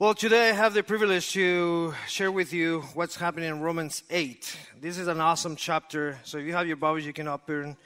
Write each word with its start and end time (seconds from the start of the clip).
Well, 0.00 0.14
today 0.14 0.48
I 0.48 0.52
have 0.52 0.72
the 0.72 0.82
privilege 0.82 1.30
to 1.32 1.92
share 2.08 2.32
with 2.32 2.54
you 2.54 2.80
what's 2.94 3.16
happening 3.16 3.50
in 3.50 3.60
Romans 3.60 4.02
8. 4.08 4.56
This 4.80 4.96
is 4.96 5.08
an 5.08 5.20
awesome 5.20 5.56
chapter, 5.56 6.18
so 6.24 6.38
if 6.38 6.46
you 6.46 6.54
have 6.54 6.66
your 6.66 6.76
Bibles, 6.76 7.04
you 7.04 7.12
can 7.12 7.28
open. 7.28 7.76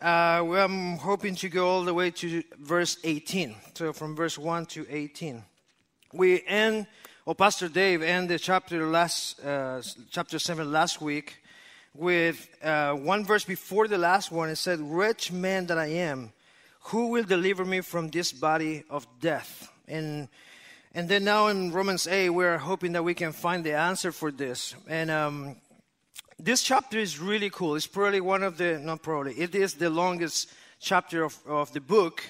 Uh, 0.00 0.06
I'm 0.06 0.96
hoping 0.96 1.34
to 1.34 1.50
go 1.50 1.68
all 1.68 1.84
the 1.84 1.92
way 1.92 2.10
to 2.12 2.42
verse 2.58 2.96
18, 3.04 3.54
so 3.74 3.92
from 3.92 4.16
verse 4.16 4.38
1 4.38 4.64
to 4.68 4.86
18. 4.88 5.44
We 6.14 6.42
end, 6.46 6.86
or 7.26 7.34
Pastor 7.34 7.68
Dave 7.68 8.00
ended 8.00 8.30
the 8.30 8.38
chapter 8.38 8.86
last, 8.86 9.38
uh, 9.44 9.82
chapter 10.10 10.38
7 10.38 10.72
last 10.72 11.02
week 11.02 11.42
with 11.92 12.48
uh, 12.62 12.94
one 12.94 13.22
verse 13.22 13.44
before 13.44 13.86
the 13.86 13.98
last 13.98 14.32
one. 14.32 14.48
It 14.48 14.56
said, 14.56 14.80
Wretched 14.80 15.34
man 15.34 15.66
that 15.66 15.76
I 15.76 15.88
am, 15.88 16.32
who 16.84 17.08
will 17.08 17.24
deliver 17.24 17.66
me 17.66 17.82
from 17.82 18.08
this 18.08 18.32
body 18.32 18.84
of 18.88 19.06
death? 19.20 19.70
And 19.86 20.28
and 20.96 21.08
then 21.08 21.24
now 21.24 21.48
in 21.48 21.72
Romans 21.72 22.06
8, 22.06 22.30
we're 22.30 22.56
hoping 22.56 22.92
that 22.92 23.02
we 23.02 23.14
can 23.14 23.32
find 23.32 23.64
the 23.64 23.72
answer 23.74 24.12
for 24.12 24.30
this. 24.30 24.76
And 24.88 25.10
um, 25.10 25.56
this 26.38 26.62
chapter 26.62 27.00
is 27.00 27.18
really 27.18 27.50
cool. 27.50 27.74
It's 27.74 27.88
probably 27.88 28.20
one 28.20 28.44
of 28.44 28.58
the, 28.58 28.78
not 28.78 29.02
probably, 29.02 29.32
it 29.32 29.56
is 29.56 29.74
the 29.74 29.90
longest 29.90 30.52
chapter 30.78 31.24
of, 31.24 31.36
of 31.48 31.72
the 31.72 31.80
book 31.80 32.22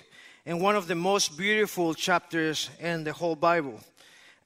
and 0.46 0.62
one 0.62 0.77
of 0.77 0.86
the 0.86 0.95
most 0.95 1.36
beautiful 1.36 1.92
chapters 1.92 2.70
in 2.80 3.05
the 3.05 3.12
whole 3.12 3.36
Bible. 3.36 3.80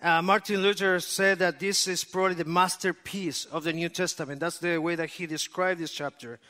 Uh, 0.00 0.20
Martin 0.20 0.62
Luther 0.62 0.98
said 0.98 1.38
that 1.38 1.60
this 1.60 1.86
is 1.86 2.02
probably 2.02 2.34
the 2.34 2.44
masterpiece 2.44 3.44
of 3.44 3.62
the 3.62 3.72
New 3.72 3.88
Testament. 3.88 4.40
That's 4.40 4.58
the 4.58 4.78
way 4.78 4.96
that 4.96 5.10
he 5.10 5.26
described 5.26 5.80
this 5.80 5.92
chapter. 5.92 6.40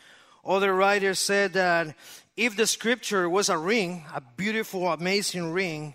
Other 0.43 0.75
writers 0.75 1.19
said 1.19 1.53
that 1.53 1.95
if 2.35 2.57
the 2.57 2.67
scripture 2.67 3.29
was 3.29 3.51
a 3.51 3.59
ring, 3.59 4.07
a 4.15 4.23
beautiful, 4.23 4.91
amazing 4.91 5.53
ring, 5.53 5.95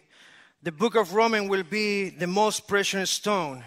the 0.63 0.71
book 0.71 0.95
of 0.95 1.13
Romans 1.13 1.49
will 1.49 1.63
be 1.63 2.09
the 2.09 2.27
most 2.27 2.69
precious 2.69 3.09
stone, 3.09 3.65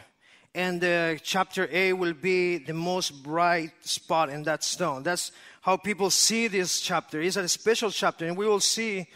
and 0.55 0.81
the 0.81 1.21
chapter 1.23 1.69
A 1.71 1.93
will 1.93 2.15
be 2.15 2.57
the 2.57 2.73
most 2.73 3.23
bright 3.23 3.73
spot 3.87 4.31
in 4.31 4.45
that 4.45 4.65
stone. 4.65 5.03
That's 5.03 5.31
how 5.61 5.77
people 5.77 6.09
see 6.09 6.49
this 6.49 6.81
chapter. 6.81 7.21
It's 7.21 7.37
a 7.37 7.47
special 7.49 7.91
chapter, 7.91 8.27
and 8.27 8.35
we 8.35 8.47
will 8.47 8.61
see. 8.61 9.09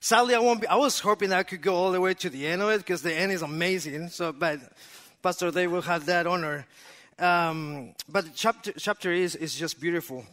Sadly, 0.00 0.34
I 0.34 0.40
won't 0.40 0.62
be. 0.62 0.66
I 0.66 0.74
was 0.74 0.98
hoping 0.98 1.32
I 1.32 1.44
could 1.44 1.62
go 1.62 1.76
all 1.76 1.92
the 1.92 2.00
way 2.00 2.14
to 2.14 2.28
the 2.28 2.44
end 2.44 2.60
of 2.60 2.70
it 2.70 2.78
because 2.78 3.02
the 3.02 3.14
end 3.14 3.30
is 3.30 3.42
amazing. 3.42 4.08
So, 4.08 4.32
but 4.32 4.58
Pastor 5.22 5.52
Dave 5.52 5.70
will 5.70 5.82
have 5.82 6.06
that 6.06 6.26
honor. 6.26 6.66
Um, 7.20 7.94
but 8.08 8.34
chapter 8.34 8.72
chapter 8.72 9.12
is 9.12 9.36
is 9.36 9.54
just 9.54 9.80
beautiful. 9.80 10.24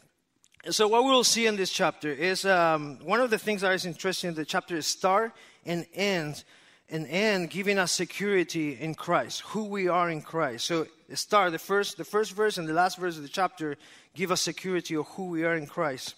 So, 0.71 0.87
what 0.87 1.03
we 1.03 1.11
will 1.11 1.23
see 1.23 1.45
in 1.45 1.55
this 1.55 1.69
chapter 1.69 2.11
is 2.11 2.45
um, 2.45 2.97
one 3.03 3.19
of 3.19 3.29
the 3.29 3.37
things 3.37 3.61
that 3.61 3.73
is 3.73 3.85
interesting. 3.85 4.33
The 4.33 4.43
chapter 4.43 4.75
is 4.75 4.87
start 4.87 5.33
and 5.67 5.85
end 5.93 6.43
and 6.89 7.05
end 7.07 7.49
giving 7.49 7.77
us 7.77 7.91
security 7.91 8.77
in 8.79 8.95
Christ, 8.95 9.41
who 9.41 9.65
we 9.65 9.87
are 9.87 10.09
in 10.09 10.21
Christ. 10.21 10.65
So 10.65 10.87
start 11.13 11.51
the 11.51 11.59
first 11.59 11.97
the 11.97 12.05
first 12.05 12.31
verse 12.31 12.57
and 12.57 12.67
the 12.67 12.73
last 12.73 12.97
verse 12.97 13.17
of 13.17 13.23
the 13.23 13.29
chapter 13.29 13.77
give 14.15 14.31
us 14.31 14.41
security 14.41 14.95
of 14.95 15.05
who 15.09 15.25
we 15.29 15.43
are 15.43 15.55
in 15.55 15.67
Christ. 15.67 16.15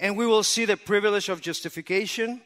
And 0.00 0.16
we 0.16 0.26
will 0.26 0.42
see 0.42 0.64
the 0.64 0.76
privilege 0.76 1.28
of 1.28 1.40
justification, 1.40 2.40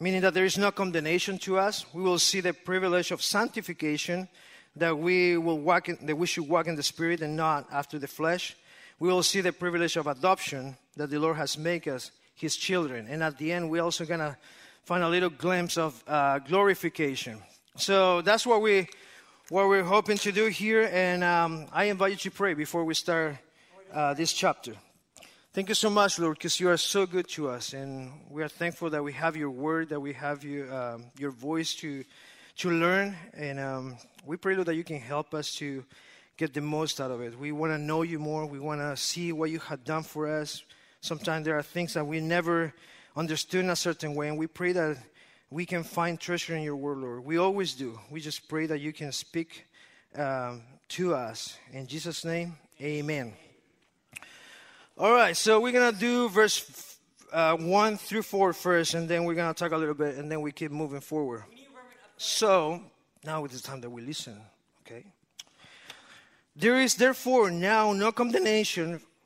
meaning 0.00 0.20
that 0.20 0.34
there 0.34 0.44
is 0.44 0.58
no 0.58 0.70
condemnation 0.70 1.38
to 1.38 1.58
us. 1.58 1.86
We 1.94 2.02
will 2.02 2.18
see 2.18 2.40
the 2.40 2.52
privilege 2.52 3.10
of 3.10 3.22
sanctification, 3.22 4.28
that 4.76 4.98
we 4.98 5.38
will 5.38 5.58
walk 5.58 5.88
in, 5.88 5.98
that 6.06 6.16
we 6.16 6.26
should 6.26 6.48
walk 6.48 6.66
in 6.66 6.76
the 6.76 6.82
spirit 6.82 7.20
and 7.22 7.36
not 7.36 7.66
after 7.72 7.98
the 7.98 8.08
flesh. 8.08 8.56
We 8.98 9.08
will 9.08 9.22
see 9.22 9.40
the 9.40 9.52
privilege 9.52 9.96
of 9.96 10.08
adoption 10.08 10.76
that 10.96 11.10
the 11.10 11.20
Lord 11.20 11.36
has 11.36 11.56
made 11.56 11.86
us 11.86 12.10
his 12.34 12.56
children. 12.56 13.06
And 13.08 13.22
at 13.22 13.38
the 13.38 13.52
end, 13.52 13.70
we're 13.70 13.82
also 13.82 14.04
to 14.04 14.36
find 14.84 15.02
a 15.02 15.08
little 15.08 15.30
glimpse 15.30 15.76
of 15.76 16.02
uh, 16.06 16.38
glorification. 16.40 17.42
So 17.76 18.22
that's 18.22 18.46
what 18.46 18.62
we 18.62 18.88
what 19.50 19.68
we're 19.68 19.84
hoping 19.84 20.18
to 20.18 20.32
do 20.32 20.46
here, 20.48 20.90
and 20.92 21.24
um, 21.24 21.66
I 21.72 21.84
invite 21.84 22.10
you 22.10 22.16
to 22.18 22.30
pray 22.30 22.52
before 22.52 22.84
we 22.84 22.92
start 22.92 23.36
uh, 23.94 24.12
this 24.12 24.32
chapter. 24.32 24.74
Thank 25.54 25.70
you 25.70 25.74
so 25.74 25.88
much, 25.88 26.18
Lord, 26.18 26.36
because 26.36 26.60
you 26.60 26.68
are 26.68 26.76
so 26.76 27.06
good 27.06 27.26
to 27.28 27.48
us, 27.48 27.72
and 27.72 28.12
we 28.30 28.42
are 28.42 28.48
thankful 28.48 28.90
that 28.90 29.02
we 29.02 29.12
have 29.14 29.36
your 29.36 29.50
word, 29.50 29.88
that 29.88 30.00
we 30.00 30.12
have 30.12 30.44
you, 30.44 30.70
um, 30.70 31.06
your 31.18 31.30
voice 31.30 31.74
to 31.76 32.04
to 32.56 32.70
learn, 32.70 33.16
and 33.34 33.58
um, 33.58 33.96
we 34.26 34.36
pray, 34.36 34.54
Lord, 34.54 34.66
that 34.66 34.74
you 34.74 34.84
can 34.84 35.00
help 35.00 35.32
us 35.32 35.54
to 35.54 35.84
get 36.36 36.52
the 36.52 36.60
most 36.60 37.00
out 37.00 37.10
of 37.10 37.20
it. 37.22 37.38
We 37.38 37.52
want 37.52 37.72
to 37.72 37.78
know 37.78 38.02
you 38.02 38.18
more. 38.18 38.44
We 38.44 38.58
want 38.58 38.80
to 38.80 38.96
see 38.96 39.32
what 39.32 39.50
you 39.50 39.60
have 39.60 39.84
done 39.84 40.02
for 40.02 40.28
us. 40.40 40.62
Sometimes 41.00 41.44
there 41.44 41.56
are 41.56 41.62
things 41.62 41.94
that 41.94 42.06
we 42.06 42.20
never 42.20 42.74
understood 43.18 43.64
in 43.64 43.70
a 43.70 43.76
certain 43.76 44.14
way. 44.14 44.28
And 44.28 44.38
we 44.38 44.46
pray 44.46 44.72
that 44.72 44.96
we 45.50 45.66
can 45.66 45.82
find 45.82 46.18
treasure 46.20 46.54
in 46.54 46.62
your 46.62 46.76
word, 46.76 46.98
Lord. 46.98 47.24
We 47.24 47.36
always 47.36 47.74
do. 47.74 47.98
We 48.10 48.20
just 48.20 48.48
pray 48.48 48.66
that 48.66 48.80
you 48.80 48.92
can 48.92 49.10
speak 49.10 49.66
um, 50.14 50.62
to 50.90 51.14
us. 51.14 51.58
In 51.72 51.86
Jesus' 51.86 52.24
name, 52.24 52.56
amen. 52.80 53.34
All 54.96 55.12
right, 55.12 55.36
so 55.36 55.60
we're 55.60 55.72
going 55.72 55.92
to 55.92 55.98
do 55.98 56.28
verse 56.28 56.96
uh, 57.32 57.56
1 57.56 57.98
through 57.98 58.22
4 58.22 58.52
first, 58.52 58.94
and 58.94 59.08
then 59.08 59.24
we're 59.24 59.34
going 59.34 59.52
to 59.52 59.58
talk 59.58 59.72
a 59.72 59.76
little 59.76 59.94
bit, 59.94 60.16
and 60.16 60.30
then 60.30 60.40
we 60.40 60.52
keep 60.52 60.70
moving 60.70 61.00
forward. 61.00 61.44
So, 62.16 62.80
now 63.24 63.44
it 63.44 63.52
is 63.52 63.62
time 63.62 63.80
that 63.80 63.90
we 63.90 64.02
listen, 64.02 64.40
okay? 64.82 65.04
There 66.56 66.80
is 66.80 66.96
therefore 66.96 67.50
now 67.50 67.92
no 67.92 68.10
condemnation 68.10 69.00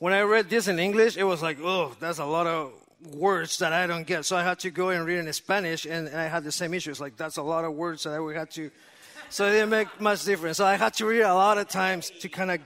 when 0.00 0.14
I 0.14 0.22
read 0.22 0.48
this 0.48 0.66
in 0.66 0.78
English, 0.78 1.18
it 1.18 1.24
was 1.24 1.42
like, 1.42 1.58
oh, 1.62 1.94
that's 2.00 2.18
a 2.18 2.24
lot 2.24 2.46
of 2.46 2.72
words 3.14 3.58
that 3.58 3.74
I 3.74 3.86
don't 3.86 4.06
get. 4.06 4.24
So 4.24 4.34
I 4.34 4.42
had 4.42 4.58
to 4.60 4.70
go 4.70 4.88
and 4.88 5.04
read 5.04 5.18
in 5.18 5.32
Spanish, 5.32 5.84
and, 5.84 6.08
I 6.08 6.26
had 6.26 6.42
the 6.42 6.50
same 6.50 6.72
issues. 6.72 7.00
Like, 7.00 7.18
that's 7.18 7.36
a 7.36 7.42
lot 7.42 7.66
of 7.66 7.74
words 7.74 8.04
that 8.04 8.14
I 8.14 8.18
would 8.18 8.34
have 8.34 8.48
to. 8.50 8.70
So 9.28 9.46
it 9.46 9.52
didn't 9.52 9.68
make 9.68 10.00
much 10.00 10.24
difference. 10.24 10.56
So 10.56 10.64
I 10.64 10.76
had 10.76 10.94
to 10.94 11.06
read 11.06 11.20
a 11.20 11.34
lot 11.34 11.58
of 11.58 11.68
times 11.68 12.10
to 12.20 12.28
kind 12.30 12.50
of 12.50 12.60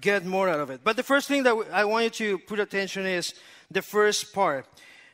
get 0.00 0.24
more 0.24 0.48
out 0.48 0.58
of 0.58 0.70
it. 0.70 0.80
But 0.82 0.96
the 0.96 1.02
first 1.02 1.28
thing 1.28 1.42
that 1.42 1.54
I 1.70 1.84
want 1.84 2.18
you 2.18 2.38
to 2.38 2.38
put 2.38 2.58
attention 2.58 3.04
is 3.04 3.34
the 3.70 3.82
first 3.82 4.32
part. 4.32 4.66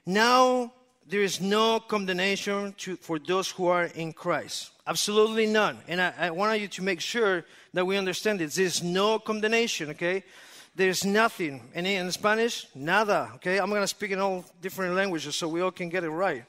Now 0.06 0.72
there 1.08 1.22
is 1.22 1.40
no 1.40 1.80
condemnation 1.80 2.74
to, 2.78 2.94
for 2.96 3.18
those 3.18 3.50
who 3.50 3.66
are 3.66 3.86
in 3.86 4.12
Christ. 4.12 4.70
Absolutely 4.86 5.46
none. 5.46 5.78
And 5.88 6.00
I, 6.00 6.14
I 6.18 6.30
want 6.30 6.60
you 6.60 6.68
to 6.68 6.82
make 6.82 7.00
sure 7.00 7.44
that 7.74 7.84
we 7.84 7.96
understand 7.96 8.38
this. 8.38 8.54
There's 8.54 8.82
no 8.82 9.18
condemnation, 9.18 9.90
okay? 9.90 10.22
There's 10.74 11.04
nothing. 11.04 11.60
And 11.74 11.86
in 11.86 12.10
Spanish, 12.12 12.66
nada. 12.74 13.32
Okay, 13.36 13.58
I'm 13.58 13.68
going 13.68 13.82
to 13.82 13.88
speak 13.88 14.12
in 14.12 14.20
all 14.20 14.44
different 14.60 14.94
languages 14.94 15.36
so 15.36 15.48
we 15.48 15.60
all 15.60 15.70
can 15.70 15.88
get 15.88 16.04
it 16.04 16.10
right. 16.10 16.44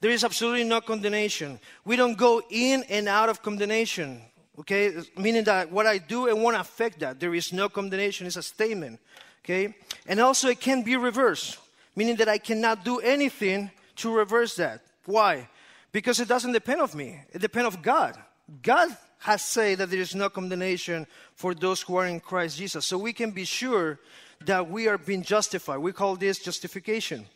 There 0.00 0.10
is 0.10 0.24
absolutely 0.24 0.64
no 0.64 0.80
condemnation. 0.80 1.58
We 1.84 1.96
don't 1.96 2.16
go 2.16 2.42
in 2.50 2.84
and 2.88 3.08
out 3.08 3.28
of 3.28 3.42
condemnation. 3.42 4.22
Okay, 4.58 4.94
meaning 5.16 5.44
that 5.44 5.70
what 5.70 5.86
I 5.86 5.98
do 5.98 6.28
it 6.28 6.36
won't 6.36 6.56
affect 6.56 7.00
that. 7.00 7.20
There 7.20 7.34
is 7.34 7.52
no 7.52 7.68
condemnation. 7.68 8.26
It's 8.26 8.36
a 8.36 8.42
statement. 8.42 9.00
Okay, 9.44 9.74
and 10.06 10.18
also 10.18 10.48
it 10.48 10.60
can 10.60 10.82
be 10.82 10.96
reversed, 10.96 11.58
meaning 11.94 12.16
that 12.16 12.28
I 12.28 12.38
cannot 12.38 12.84
do 12.84 12.98
anything 12.98 13.70
to 13.96 14.12
reverse 14.12 14.56
that. 14.56 14.80
Why? 15.04 15.48
Because 15.92 16.20
it 16.20 16.28
doesn't 16.28 16.52
depend 16.52 16.80
on 16.80 16.90
me. 16.94 17.20
It 17.32 17.40
depends 17.40 17.76
on 17.76 17.82
God. 17.82 18.16
God 18.62 18.96
has 19.26 19.42
said 19.42 19.78
that 19.78 19.90
there 19.90 19.98
is 19.98 20.14
no 20.14 20.28
condemnation 20.28 21.04
for 21.34 21.52
those 21.52 21.82
who 21.82 21.96
are 21.96 22.06
in 22.06 22.20
Christ 22.20 22.58
Jesus. 22.58 22.86
So 22.86 22.96
we 22.96 23.12
can 23.12 23.32
be 23.32 23.44
sure 23.44 23.98
that 24.44 24.70
we 24.70 24.86
are 24.86 24.96
being 24.96 25.24
justified. 25.24 25.78
We 25.78 25.92
call 25.92 26.14
this 26.14 26.38
justification. 26.38 27.26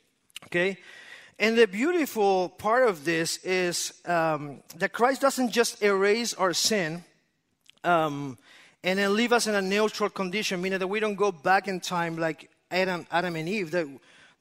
Okay? 0.44 0.78
And 1.36 1.58
the 1.58 1.66
beautiful 1.66 2.48
part 2.48 2.88
of 2.88 3.04
this 3.04 3.38
is 3.38 3.92
um, 4.06 4.62
that 4.76 4.92
Christ 4.92 5.20
doesn't 5.20 5.50
just 5.50 5.82
erase 5.82 6.32
our 6.34 6.52
sin 6.52 7.02
um, 7.82 8.38
and 8.84 9.00
then 9.00 9.16
leave 9.16 9.32
us 9.32 9.48
in 9.48 9.56
a 9.56 9.62
neutral 9.62 10.10
condition, 10.10 10.62
meaning 10.62 10.78
that 10.78 10.86
we 10.86 11.00
don't 11.00 11.16
go 11.16 11.32
back 11.32 11.66
in 11.66 11.80
time 11.80 12.16
like 12.16 12.50
Adam, 12.70 13.04
Adam 13.10 13.34
and 13.34 13.48
Eve, 13.48 13.72
that, 13.72 13.88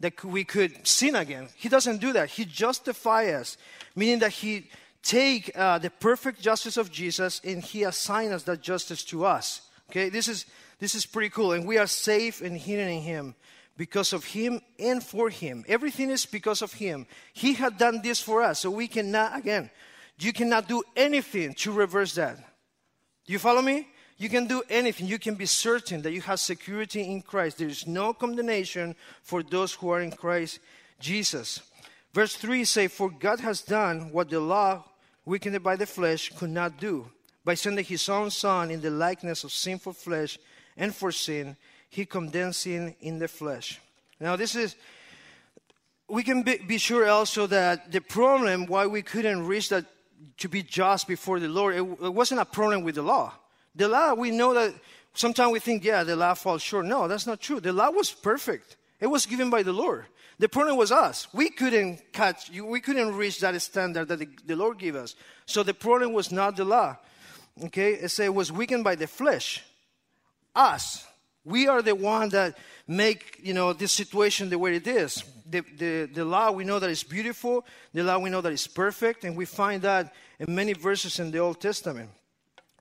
that 0.02 0.24
we 0.24 0.44
could 0.44 0.86
sin 0.86 1.16
again. 1.16 1.50
He 1.56 1.68
doesn't 1.68 1.98
do 1.98 2.14
that. 2.14 2.30
He 2.30 2.46
justifies 2.46 3.34
us, 3.34 3.58
meaning 3.96 4.20
that 4.20 4.34
He 4.34 4.70
take 5.04 5.52
uh, 5.56 5.80
the 5.80 5.90
perfect 5.90 6.42
justice 6.42 6.78
of 6.78 6.92
Jesus 6.92 7.42
and 7.44 7.64
he 7.64 7.84
assigns 7.84 8.32
us 8.32 8.44
that 8.44 8.62
justice 8.62 9.04
to 9.06 9.26
us. 9.26 9.62
Okay, 9.90 10.10
this 10.10 10.28
is 10.28 10.46
this 10.80 10.96
is 10.96 11.06
pretty 11.06 11.30
cool, 11.30 11.52
and 11.52 11.68
we 11.68 11.78
are 11.78 11.88
safe 11.88 12.42
and 12.42 12.58
hidden 12.58 12.88
in 12.88 13.02
Him 13.02 13.36
because 13.76 14.14
of 14.14 14.24
Him 14.24 14.62
and 14.80 15.04
for 15.04 15.30
Him. 15.30 15.66
Everything 15.68 16.10
is 16.10 16.26
because 16.26 16.62
of 16.62 16.74
Him. 16.74 17.06
He 17.34 17.54
had 17.54 17.78
done 17.78 18.02
this 18.02 18.22
for 18.22 18.42
us, 18.42 18.62
so 18.62 18.72
we 18.72 18.88
cannot 18.88 19.38
again. 19.38 19.70
You 20.20 20.34
cannot 20.34 20.68
do 20.68 20.84
anything 20.96 21.54
to 21.56 21.72
reverse 21.72 22.16
that. 22.16 22.38
You 23.26 23.40
follow 23.40 23.62
me? 23.62 23.88
You 24.18 24.30
can 24.30 24.48
do 24.48 24.64
anything. 24.70 25.08
You 25.08 25.20
can 25.20 25.36
be 25.36 25.46
certain 25.46 26.02
that 26.02 26.12
you 26.12 26.22
have 26.22 26.40
security 26.40 27.02
in 27.02 27.22
Christ. 27.22 27.58
There 27.58 27.68
is 27.68 27.88
no 27.88 28.14
condemnation 28.14 28.96
for 29.22 29.44
those 29.44 29.74
who 29.74 29.90
are 29.92 30.02
in 30.02 30.12
Christ 30.12 30.60
Jesus. 31.00 31.62
Verse 32.14 32.36
3 32.36 32.64
say, 32.64 32.88
For 32.88 33.10
God 33.10 33.40
has 33.40 33.62
done 33.62 34.12
what 34.12 34.30
the 34.30 34.40
law, 34.40 34.84
weakened 35.26 35.62
by 35.64 35.76
the 35.76 35.86
flesh, 35.86 36.32
could 36.38 36.50
not 36.50 36.80
do. 36.80 37.10
By 37.46 37.54
sending 37.54 37.86
his 37.86 38.08
own 38.10 38.30
Son 38.32 38.72
in 38.72 38.82
the 38.82 38.90
likeness 38.90 39.44
of 39.44 39.52
sinful 39.52 39.94
flesh 39.94 40.38
and 40.76 40.94
for 40.94 41.12
sin, 41.12 41.56
he 41.90 42.06
condemned 42.06 42.56
sin 42.56 42.96
in 43.02 43.20
the 43.20 43.28
flesh. 43.28 43.80
Now, 44.20 44.36
this 44.36 44.56
is, 44.56 44.76
we 46.08 46.24
can 46.24 46.44
be, 46.44 46.58
be 46.58 46.78
sure 46.78 47.08
also 47.10 47.48
that 47.48 47.92
the 47.92 48.02
problem 48.02 48.66
why 48.66 48.88
we 48.88 49.02
couldn't 49.02 49.46
reach 49.46 49.70
that 49.70 49.86
to 50.38 50.50
be 50.50 50.64
just 50.64 51.08
before 51.08 51.40
the 51.40 51.48
Lord, 51.48 51.76
it, 51.76 51.82
it 51.82 52.14
wasn't 52.14 52.42
a 52.42 52.46
problem 52.46 52.84
with 52.84 52.96
the 52.96 53.02
law. 53.02 53.34
The 53.76 53.88
law, 53.88 54.14
we 54.14 54.32
know 54.32 54.54
that 54.54 54.74
sometimes 55.14 55.54
we 55.54 55.60
think, 55.60 55.84
yeah, 55.84 56.04
the 56.04 56.16
law 56.16 56.34
falls 56.34 56.62
short. 56.62 56.86
No, 56.86 57.08
that's 57.08 57.28
not 57.28 57.40
true. 57.40 57.60
The 57.60 57.72
law 57.72 57.92
was 57.92 58.12
perfect. 58.12 58.76
It 59.00 59.08
was 59.08 59.26
given 59.26 59.50
by 59.50 59.64
the 59.64 59.74
Lord. 59.74 60.06
The 60.40 60.50
problem 60.50 60.78
was 60.78 60.92
us. 60.92 61.28
We 61.34 61.50
couldn't 61.50 62.14
catch, 62.14 62.50
we 62.50 62.80
couldn't 62.80 63.16
reach 63.16 63.40
that 63.42 63.62
standard 63.62 64.08
that 64.08 64.20
the, 64.20 64.30
the 64.46 64.56
Lord 64.56 64.80
gave 64.80 64.96
us. 64.96 65.16
So 65.46 65.64
the 65.64 65.74
problem 65.74 66.14
was 66.14 66.32
not 66.32 66.56
the 66.56 66.66
law. 66.66 66.98
Okay, 67.66 67.94
it 67.94 68.10
said 68.10 68.28
it 68.28 68.34
was 68.34 68.52
weakened 68.52 68.86
by 68.86 68.96
the 68.96 69.08
flesh. 69.08 69.64
Us. 70.56 71.06
We 71.44 71.68
are 71.68 71.82
the 71.82 71.96
one 71.96 72.30
that 72.30 72.58
make, 72.88 73.40
you 73.44 73.54
know, 73.54 73.74
this 73.74 73.92
situation 73.92 74.50
the 74.50 74.58
way 74.58 74.76
it 74.76 74.88
is. 74.88 75.24
The, 75.50 75.62
the, 75.78 76.10
the 76.14 76.26
law, 76.26 76.52
we 76.52 76.64
know 76.64 76.80
that 76.80 76.90
it's 76.90 77.04
beautiful. 77.04 77.66
The 77.94 78.04
law, 78.04 78.20
we 78.20 78.30
know 78.30 78.42
that 78.42 78.54
it's 78.54 78.68
perfect. 78.68 79.26
And 79.26 79.36
we 79.36 79.46
find 79.46 79.82
that 79.82 80.14
in 80.40 80.56
many 80.56 80.74
verses 80.74 81.20
in 81.20 81.32
the 81.32 81.40
Old 81.40 81.60
Testament. 81.60 82.10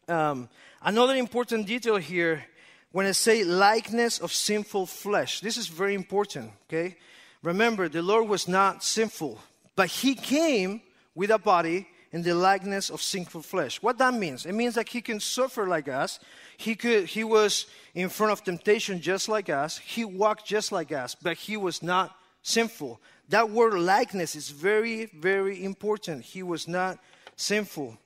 Um, 0.06 0.48
Another 0.80 1.16
important 1.16 1.66
detail 1.66 1.96
here 1.96 2.44
when 2.92 3.06
I 3.06 3.12
say 3.12 3.42
likeness 3.42 4.20
of 4.20 4.32
sinful 4.32 4.86
flesh, 4.86 5.40
this 5.40 5.56
is 5.56 5.66
very 5.66 5.94
important, 5.94 6.52
okay? 6.66 6.96
Remember, 7.42 7.88
the 7.88 8.02
Lord 8.02 8.28
was 8.28 8.48
not 8.48 8.82
sinful, 8.82 9.40
but 9.76 9.88
He 9.88 10.14
came 10.14 10.82
with 11.14 11.30
a 11.30 11.38
body 11.38 11.86
in 12.10 12.22
the 12.22 12.34
likeness 12.34 12.90
of 12.90 13.02
sinful 13.02 13.42
flesh. 13.42 13.82
What 13.82 13.98
that 13.98 14.14
means? 14.14 14.46
It 14.46 14.52
means 14.52 14.74
that 14.74 14.88
He 14.88 15.00
can 15.00 15.20
suffer 15.20 15.66
like 15.66 15.88
us. 15.88 16.18
He, 16.56 16.74
could, 16.74 17.06
he 17.06 17.22
was 17.22 17.66
in 17.94 18.08
front 18.08 18.32
of 18.32 18.42
temptation 18.42 19.00
just 19.00 19.28
like 19.28 19.48
us. 19.48 19.78
He 19.78 20.04
walked 20.04 20.46
just 20.46 20.72
like 20.72 20.90
us, 20.90 21.14
but 21.14 21.36
He 21.36 21.56
was 21.56 21.82
not 21.82 22.16
sinful. 22.42 23.00
That 23.28 23.50
word 23.50 23.74
likeness 23.74 24.34
is 24.34 24.48
very, 24.48 25.06
very 25.06 25.62
important. 25.62 26.24
He 26.24 26.42
was 26.42 26.66
not 26.66 26.98
sinful. 27.36 27.98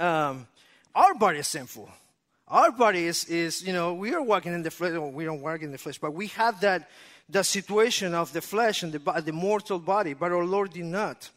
Um, 0.00 0.46
our 0.94 1.14
body 1.14 1.38
is 1.38 1.46
sinful. 1.46 1.88
Our 2.48 2.72
body 2.72 3.04
is, 3.04 3.26
is, 3.26 3.62
you 3.62 3.72
know, 3.72 3.94
we 3.94 4.12
are 4.12 4.22
walking 4.22 4.52
in 4.52 4.62
the 4.62 4.72
flesh. 4.72 4.92
Well, 4.92 5.12
we 5.12 5.24
don't 5.24 5.40
walk 5.40 5.62
in 5.62 5.70
the 5.70 5.78
flesh, 5.78 5.98
but 5.98 6.14
we 6.14 6.26
have 6.28 6.60
that, 6.62 6.90
the 7.30 7.42
situation 7.42 8.14
of 8.14 8.32
the 8.32 8.40
flesh 8.40 8.82
and 8.82 8.92
the, 8.92 9.22
the 9.24 9.32
mortal 9.32 9.78
body, 9.78 10.14
but 10.14 10.32
our 10.32 10.44
Lord 10.44 10.72
did 10.72 10.84
not. 10.84 11.30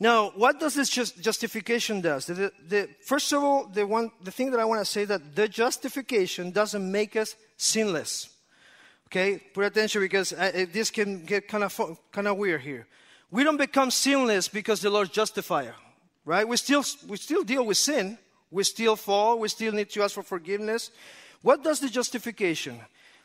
Now, 0.00 0.30
what 0.36 0.60
does 0.60 0.74
this 0.74 0.88
just 0.88 1.20
justification 1.20 2.00
does? 2.00 2.26
The, 2.26 2.52
the, 2.68 2.88
first 3.04 3.32
of 3.32 3.42
all, 3.42 3.66
the, 3.66 3.84
one, 3.86 4.12
the 4.22 4.30
thing 4.30 4.52
that 4.52 4.60
I 4.60 4.64
want 4.64 4.80
to 4.80 4.84
say 4.84 5.04
that 5.04 5.34
the 5.34 5.48
justification 5.48 6.52
doesn't 6.52 6.92
make 6.92 7.16
us 7.16 7.34
sinless. 7.56 8.30
Okay, 9.06 9.38
put 9.38 9.64
attention 9.64 10.02
because 10.02 10.32
uh, 10.32 10.52
I, 10.54 10.64
this 10.66 10.90
can 10.90 11.24
get 11.24 11.48
kind 11.48 11.64
of 11.64 11.98
kind 12.12 12.28
of 12.28 12.36
weird 12.36 12.60
here. 12.60 12.86
We 13.30 13.42
don't 13.42 13.56
become 13.56 13.90
sinless 13.90 14.48
because 14.48 14.82
the 14.82 14.90
Lord 14.90 15.10
justifies 15.12 15.72
right? 16.28 16.46
We 16.46 16.58
still, 16.58 16.84
we 17.08 17.16
still 17.16 17.42
deal 17.42 17.64
with 17.64 17.78
sin. 17.78 18.18
We 18.50 18.62
still 18.62 18.96
fall. 18.96 19.38
We 19.38 19.48
still 19.48 19.72
need 19.72 19.88
to 19.90 20.02
ask 20.02 20.14
for 20.14 20.22
forgiveness. 20.22 20.90
What 21.40 21.64
does 21.64 21.80
the 21.80 21.88
justification? 21.88 22.78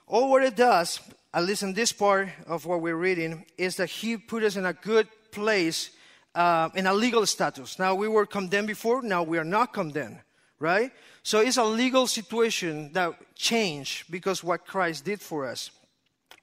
All 0.08 0.30
what 0.30 0.44
it 0.44 0.56
does, 0.56 1.00
at 1.34 1.44
least 1.44 1.64
in 1.64 1.74
this 1.74 1.92
part 1.92 2.30
of 2.48 2.66
what 2.66 2.82
we're 2.82 2.96
reading, 2.96 3.46
is 3.58 3.78
that 3.78 3.90
He 3.90 4.18
put 4.18 4.44
us 4.44 4.56
in 4.56 4.66
a 4.66 4.74
good 4.74 5.08
place 5.32 5.92
uh, 6.36 6.70
in 6.76 6.88
a 6.88 6.94
legal 6.94 7.26
status. 7.26 7.80
Now, 7.80 7.96
we 7.96 8.08
were 8.08 8.26
condemned 8.26 8.68
before, 8.68 9.02
now 9.02 9.24
we 9.24 9.38
are 9.38 9.44
not 9.44 9.74
condemned, 9.74 10.20
right? 10.60 10.92
So 11.24 11.40
it's 11.40 11.58
a 11.58 11.64
legal 11.64 12.08
situation 12.08 12.92
that 12.94 13.14
changed 13.36 14.12
because 14.12 14.44
what 14.44 14.66
Christ 14.66 15.06
did 15.06 15.22
for 15.22 15.48
us. 15.48 15.72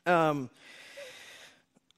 Um, 0.07 0.49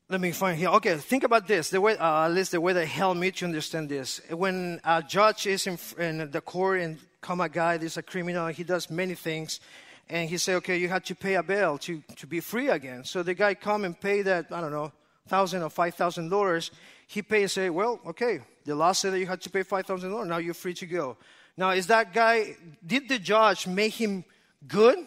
let 0.08 0.20
me 0.20 0.32
find 0.32 0.58
here. 0.58 0.68
Okay, 0.68 0.96
think 0.96 1.24
about 1.24 1.46
this. 1.46 1.70
The 1.70 1.80
way, 1.80 1.96
uh, 1.96 2.26
at 2.26 2.32
least 2.32 2.50
the 2.50 2.60
way 2.60 2.72
that 2.72 2.86
helped 2.86 3.18
me 3.18 3.30
to 3.30 3.44
understand 3.46 3.88
this. 3.88 4.20
When 4.30 4.80
a 4.84 5.02
judge 5.02 5.46
is 5.46 5.66
in, 5.66 5.78
in 5.98 6.30
the 6.30 6.40
court 6.40 6.80
and 6.80 6.98
come 7.20 7.40
a 7.40 7.48
guy, 7.48 7.78
there's 7.78 7.96
a 7.96 8.02
criminal, 8.02 8.48
he 8.48 8.64
does 8.64 8.90
many 8.90 9.14
things, 9.14 9.60
and 10.08 10.28
he 10.28 10.38
said, 10.38 10.56
okay, 10.56 10.76
you 10.76 10.88
have 10.88 11.04
to 11.04 11.14
pay 11.14 11.34
a 11.34 11.42
bail 11.42 11.78
to, 11.78 12.02
to 12.16 12.26
be 12.26 12.40
free 12.40 12.68
again. 12.68 13.04
So 13.04 13.22
the 13.22 13.34
guy 13.34 13.54
come 13.54 13.84
and 13.84 13.98
pay 13.98 14.22
that, 14.22 14.46
I 14.52 14.60
don't 14.60 14.72
know, 14.72 14.92
thousand 15.28 15.62
or 15.62 15.70
five 15.70 15.94
thousand 15.94 16.28
dollars. 16.28 16.70
He 17.06 17.22
pay 17.22 17.42
and 17.42 17.50
say, 17.50 17.70
well, 17.70 18.00
okay, 18.06 18.40
the 18.64 18.74
law 18.74 18.92
said 18.92 19.12
that 19.12 19.18
you 19.18 19.26
had 19.26 19.40
to 19.42 19.50
pay 19.50 19.62
five 19.62 19.86
thousand 19.86 20.10
dollars. 20.10 20.28
Now 20.28 20.38
you're 20.38 20.54
free 20.54 20.74
to 20.74 20.86
go. 20.86 21.16
Now 21.56 21.70
is 21.70 21.86
that 21.86 22.12
guy? 22.12 22.56
Did 22.84 23.08
the 23.08 23.18
judge 23.18 23.66
make 23.66 23.94
him 23.94 24.24
good? 24.66 24.98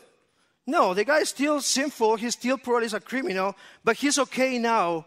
No, 0.67 0.93
the 0.93 1.03
guy 1.03 1.19
is 1.19 1.29
still 1.29 1.61
sinful. 1.61 2.15
He 2.15 2.29
still 2.31 2.57
probably 2.57 2.87
is 2.87 2.93
a 2.93 2.99
criminal, 2.99 3.55
but 3.83 3.97
he's 3.97 4.17
okay 4.17 4.57
now 4.57 5.05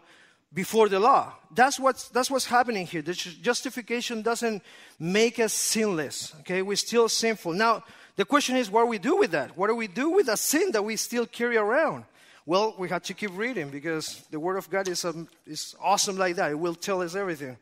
before 0.53 0.89
the 0.89 0.99
law. 0.99 1.33
That's 1.53 1.79
what's, 1.79 2.09
that's 2.09 2.31
what's 2.31 2.45
happening 2.45 2.87
here. 2.87 3.01
The 3.01 3.13
justification 3.13 4.21
doesn't 4.21 4.63
make 4.99 5.37
us 5.37 5.53
sinless. 5.53 6.33
Okay, 6.39 6.61
we're 6.61 6.77
still 6.77 7.09
sinful. 7.09 7.53
Now, 7.53 7.83
the 8.19 8.25
question 8.25 8.57
is 8.57 8.69
what 8.69 8.81
do 8.81 8.87
we 8.87 8.97
do 8.97 9.15
with 9.15 9.31
that? 9.31 9.55
What 9.55 9.67
do 9.67 9.75
we 9.75 9.87
do 9.87 10.09
with 10.09 10.27
a 10.27 10.35
sin 10.35 10.73
that 10.73 10.83
we 10.83 10.97
still 10.97 11.25
carry 11.25 11.55
around? 11.55 12.03
Well, 12.45 12.75
we 12.77 12.89
have 12.89 13.03
to 13.03 13.13
keep 13.13 13.31
reading 13.33 13.69
because 13.69 14.21
the 14.29 14.41
Word 14.41 14.57
of 14.57 14.69
God 14.69 14.89
is, 14.89 15.05
um, 15.05 15.29
is 15.47 15.73
awesome 15.81 16.17
like 16.17 16.35
that. 16.35 16.51
It 16.51 16.59
will 16.59 16.75
tell 16.75 17.01
us 17.01 17.15
everything. 17.15 17.55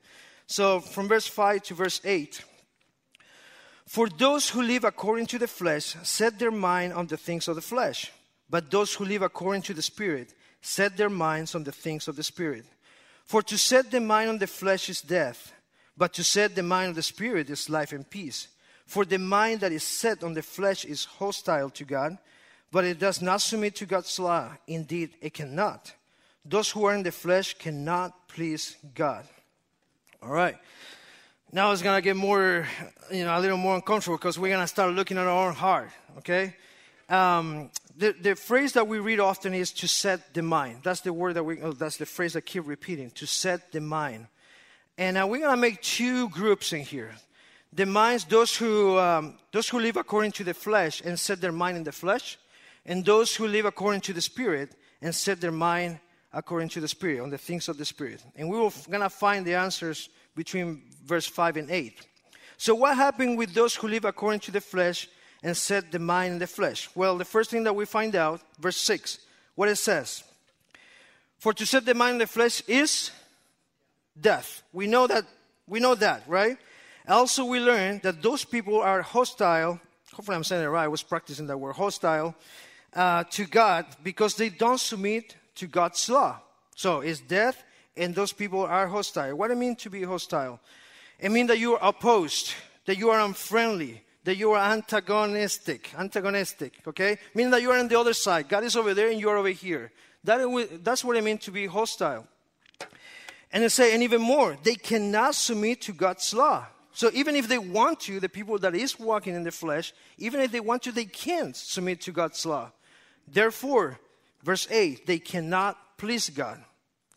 So, 0.47 0.79
from 0.79 1.09
verse 1.09 1.27
5 1.27 1.61
to 1.61 1.75
verse 1.75 2.01
8. 2.03 2.43
For 3.85 4.09
those 4.09 4.49
who 4.49 4.63
live 4.63 4.83
according 4.83 5.27
to 5.27 5.37
the 5.37 5.47
flesh 5.47 5.95
set 6.01 6.39
their 6.39 6.49
mind 6.49 6.93
on 6.93 7.05
the 7.05 7.17
things 7.17 7.47
of 7.47 7.53
the 7.53 7.61
flesh, 7.61 8.11
but 8.49 8.71
those 8.71 8.95
who 8.95 9.05
live 9.05 9.21
according 9.21 9.61
to 9.61 9.75
the 9.75 9.83
Spirit 9.83 10.33
set 10.61 10.97
their 10.97 11.11
minds 11.11 11.53
on 11.53 11.65
the 11.65 11.71
things 11.71 12.07
of 12.07 12.15
the 12.15 12.23
Spirit. 12.23 12.65
For 13.25 13.43
to 13.43 13.59
set 13.59 13.91
the 13.91 14.01
mind 14.01 14.31
on 14.31 14.37
the 14.39 14.47
flesh 14.47 14.89
is 14.89 15.01
death, 15.01 15.53
but 15.95 16.13
to 16.13 16.23
set 16.23 16.55
the 16.55 16.63
mind 16.63 16.87
on 16.87 16.95
the 16.95 17.03
Spirit 17.03 17.47
is 17.51 17.69
life 17.69 17.93
and 17.93 18.09
peace. 18.09 18.47
For 18.87 19.05
the 19.05 19.19
mind 19.19 19.59
that 19.59 19.71
is 19.71 19.83
set 19.83 20.23
on 20.23 20.33
the 20.33 20.41
flesh 20.41 20.85
is 20.85 21.05
hostile 21.05 21.69
to 21.71 21.83
God, 21.83 22.17
but 22.71 22.85
it 22.85 22.97
does 22.97 23.21
not 23.21 23.41
submit 23.41 23.75
to 23.75 23.85
God's 23.85 24.17
law. 24.17 24.49
Indeed, 24.65 25.11
it 25.21 25.33
cannot. 25.33 25.93
Those 26.43 26.71
who 26.71 26.85
are 26.85 26.95
in 26.95 27.03
the 27.03 27.11
flesh 27.11 27.53
cannot 27.53 28.27
please 28.29 28.77
God. 28.95 29.25
All 30.23 30.31
right. 30.31 30.57
Now 31.51 31.71
it's 31.71 31.81
gonna 31.81 32.01
get 32.01 32.15
more, 32.15 32.65
you 33.11 33.23
know, 33.25 33.37
a 33.37 33.41
little 33.41 33.57
more 33.57 33.75
uncomfortable 33.75 34.17
because 34.17 34.39
we're 34.39 34.53
gonna 34.53 34.67
start 34.67 34.93
looking 34.93 35.17
at 35.17 35.27
our 35.27 35.47
own 35.47 35.53
heart. 35.53 35.89
Okay. 36.19 36.55
Um, 37.09 37.69
the, 37.95 38.13
the 38.13 38.35
phrase 38.35 38.73
that 38.73 38.87
we 38.87 38.99
read 38.99 39.19
often 39.19 39.53
is 39.53 39.71
to 39.73 39.87
set 39.87 40.33
the 40.33 40.41
mind. 40.41 40.79
That's 40.83 41.01
the 41.01 41.13
word 41.13 41.33
that 41.33 41.43
we, 41.43 41.61
oh, 41.61 41.71
that's 41.71 41.97
the 41.97 42.05
phrase 42.05 42.35
I 42.35 42.41
keep 42.41 42.67
repeating, 42.67 43.11
to 43.11 43.25
set 43.25 43.71
the 43.71 43.81
mind. 43.81 44.27
And 44.97 45.17
uh, 45.17 45.27
we're 45.27 45.39
going 45.39 45.55
to 45.55 45.61
make 45.61 45.81
two 45.81 46.29
groups 46.29 46.73
in 46.73 46.81
here. 46.81 47.15
The 47.73 47.85
minds, 47.85 48.25
those 48.25 48.55
who, 48.55 48.97
um, 48.97 49.37
those 49.51 49.69
who 49.69 49.79
live 49.79 49.97
according 49.97 50.31
to 50.33 50.43
the 50.43 50.53
flesh 50.53 51.01
and 51.01 51.19
set 51.19 51.41
their 51.41 51.51
mind 51.51 51.77
in 51.77 51.83
the 51.83 51.91
flesh, 51.91 52.37
and 52.85 53.05
those 53.05 53.35
who 53.35 53.47
live 53.47 53.65
according 53.65 54.01
to 54.01 54.13
the 54.13 54.21
spirit 54.21 54.75
and 55.01 55.13
set 55.13 55.41
their 55.41 55.51
mind 55.51 55.99
according 56.33 56.69
to 56.69 56.79
the 56.79 56.87
spirit, 56.87 57.21
on 57.21 57.29
the 57.29 57.37
things 57.37 57.67
of 57.67 57.77
the 57.77 57.85
spirit. 57.85 58.23
And 58.35 58.49
we 58.49 58.57
are 58.57 58.71
going 58.89 59.01
to 59.01 59.09
find 59.09 59.45
the 59.45 59.55
answers 59.55 60.09
between 60.35 60.83
verse 61.05 61.25
5 61.25 61.57
and 61.57 61.71
8. 61.71 62.05
So, 62.57 62.73
what 62.75 62.95
happened 62.95 63.37
with 63.37 63.53
those 63.53 63.75
who 63.75 63.87
live 63.87 64.05
according 64.05 64.39
to 64.41 64.51
the 64.51 64.61
flesh 64.61 65.07
and 65.43 65.55
set 65.55 65.91
the 65.91 65.99
mind 65.99 66.33
in 66.33 66.39
the 66.39 66.47
flesh? 66.47 66.89
Well, 66.95 67.17
the 67.17 67.25
first 67.25 67.51
thing 67.51 67.63
that 67.63 67.75
we 67.75 67.85
find 67.85 68.15
out, 68.15 68.41
verse 68.59 68.77
6, 68.77 69.19
what 69.55 69.69
it 69.69 69.75
says. 69.75 70.23
For 71.39 71.53
to 71.53 71.65
set 71.65 71.85
the 71.85 71.93
mind 71.93 72.13
in 72.13 72.19
the 72.19 72.27
flesh 72.27 72.61
is 72.67 73.11
death. 74.19 74.63
We 74.73 74.87
know 74.87 75.05
that, 75.07 75.25
we 75.67 75.79
know 75.79 75.95
that, 75.95 76.23
right? 76.27 76.57
Also, 77.07 77.45
we 77.45 77.59
learn 77.59 77.99
that 78.03 78.21
those 78.21 78.43
people 78.43 78.81
are 78.81 79.01
hostile. 79.01 79.79
Hopefully, 80.13 80.35
I'm 80.35 80.43
saying 80.43 80.63
it 80.63 80.67
right. 80.67 80.83
I 80.83 80.87
was 80.87 81.03
practicing 81.03 81.47
that 81.47 81.57
word 81.57 81.73
hostile 81.73 82.35
uh, 82.93 83.23
to 83.31 83.45
God 83.45 83.85
because 84.03 84.35
they 84.35 84.49
don't 84.49 84.79
submit 84.79 85.35
to 85.55 85.67
God's 85.67 86.09
law. 86.09 86.39
So, 86.75 87.01
it's 87.01 87.21
death 87.21 87.63
and 87.95 88.13
those 88.13 88.33
people 88.33 88.61
are 88.61 88.87
hostile. 88.87 89.35
What 89.35 89.47
do 89.47 89.53
I 89.53 89.57
mean 89.57 89.75
to 89.77 89.89
be 89.89 90.03
hostile? 90.03 90.59
It 91.19 91.31
means 91.31 91.47
that 91.47 91.59
you 91.59 91.75
are 91.75 91.89
opposed, 91.89 92.53
that 92.85 92.97
you 92.97 93.09
are 93.09 93.21
unfriendly, 93.21 94.03
that 94.23 94.35
you 94.35 94.51
are 94.51 94.71
antagonistic, 94.73 95.93
antagonistic, 95.97 96.81
okay? 96.85 97.17
Meaning 97.33 97.51
that 97.51 97.61
you 97.61 97.71
are 97.71 97.79
on 97.79 97.87
the 97.87 97.99
other 97.99 98.13
side. 98.13 98.49
God 98.49 98.63
is 98.63 98.75
over 98.75 98.93
there 98.93 99.09
and 99.09 99.19
you 99.19 99.29
are 99.29 99.37
over 99.37 99.49
here. 99.49 99.91
That, 100.23 100.79
that's 100.83 101.03
what 101.03 101.17
I 101.17 101.21
mean 101.21 101.37
to 101.39 101.51
be 101.51 101.65
hostile. 101.65 102.27
And 103.51 103.63
they 103.63 103.69
say, 103.69 103.93
and 103.93 104.03
even 104.03 104.21
more, 104.21 104.57
they 104.61 104.75
cannot 104.75 105.35
submit 105.35 105.81
to 105.83 105.93
God's 105.93 106.33
law. 106.33 106.67
So 106.97 107.11
even 107.13 107.35
if 107.35 107.47
they 107.47 107.59
want 107.59 107.99
to, 107.99 108.19
the 108.19 108.27
people 108.27 108.57
that 108.57 108.73
is 108.73 108.99
walking 108.99 109.35
in 109.35 109.43
the 109.43 109.51
flesh, 109.51 109.93
even 110.17 110.41
if 110.41 110.51
they 110.51 110.59
want 110.59 110.81
to, 110.81 110.91
they 110.91 111.05
can't 111.05 111.55
submit 111.55 112.01
to 112.01 112.11
God's 112.11 112.43
law. 112.43 112.71
Therefore, 113.27 113.99
verse 114.41 114.67
8, 114.71 115.05
they 115.05 115.19
cannot 115.19 115.77
please 115.99 116.31
God. 116.31 116.59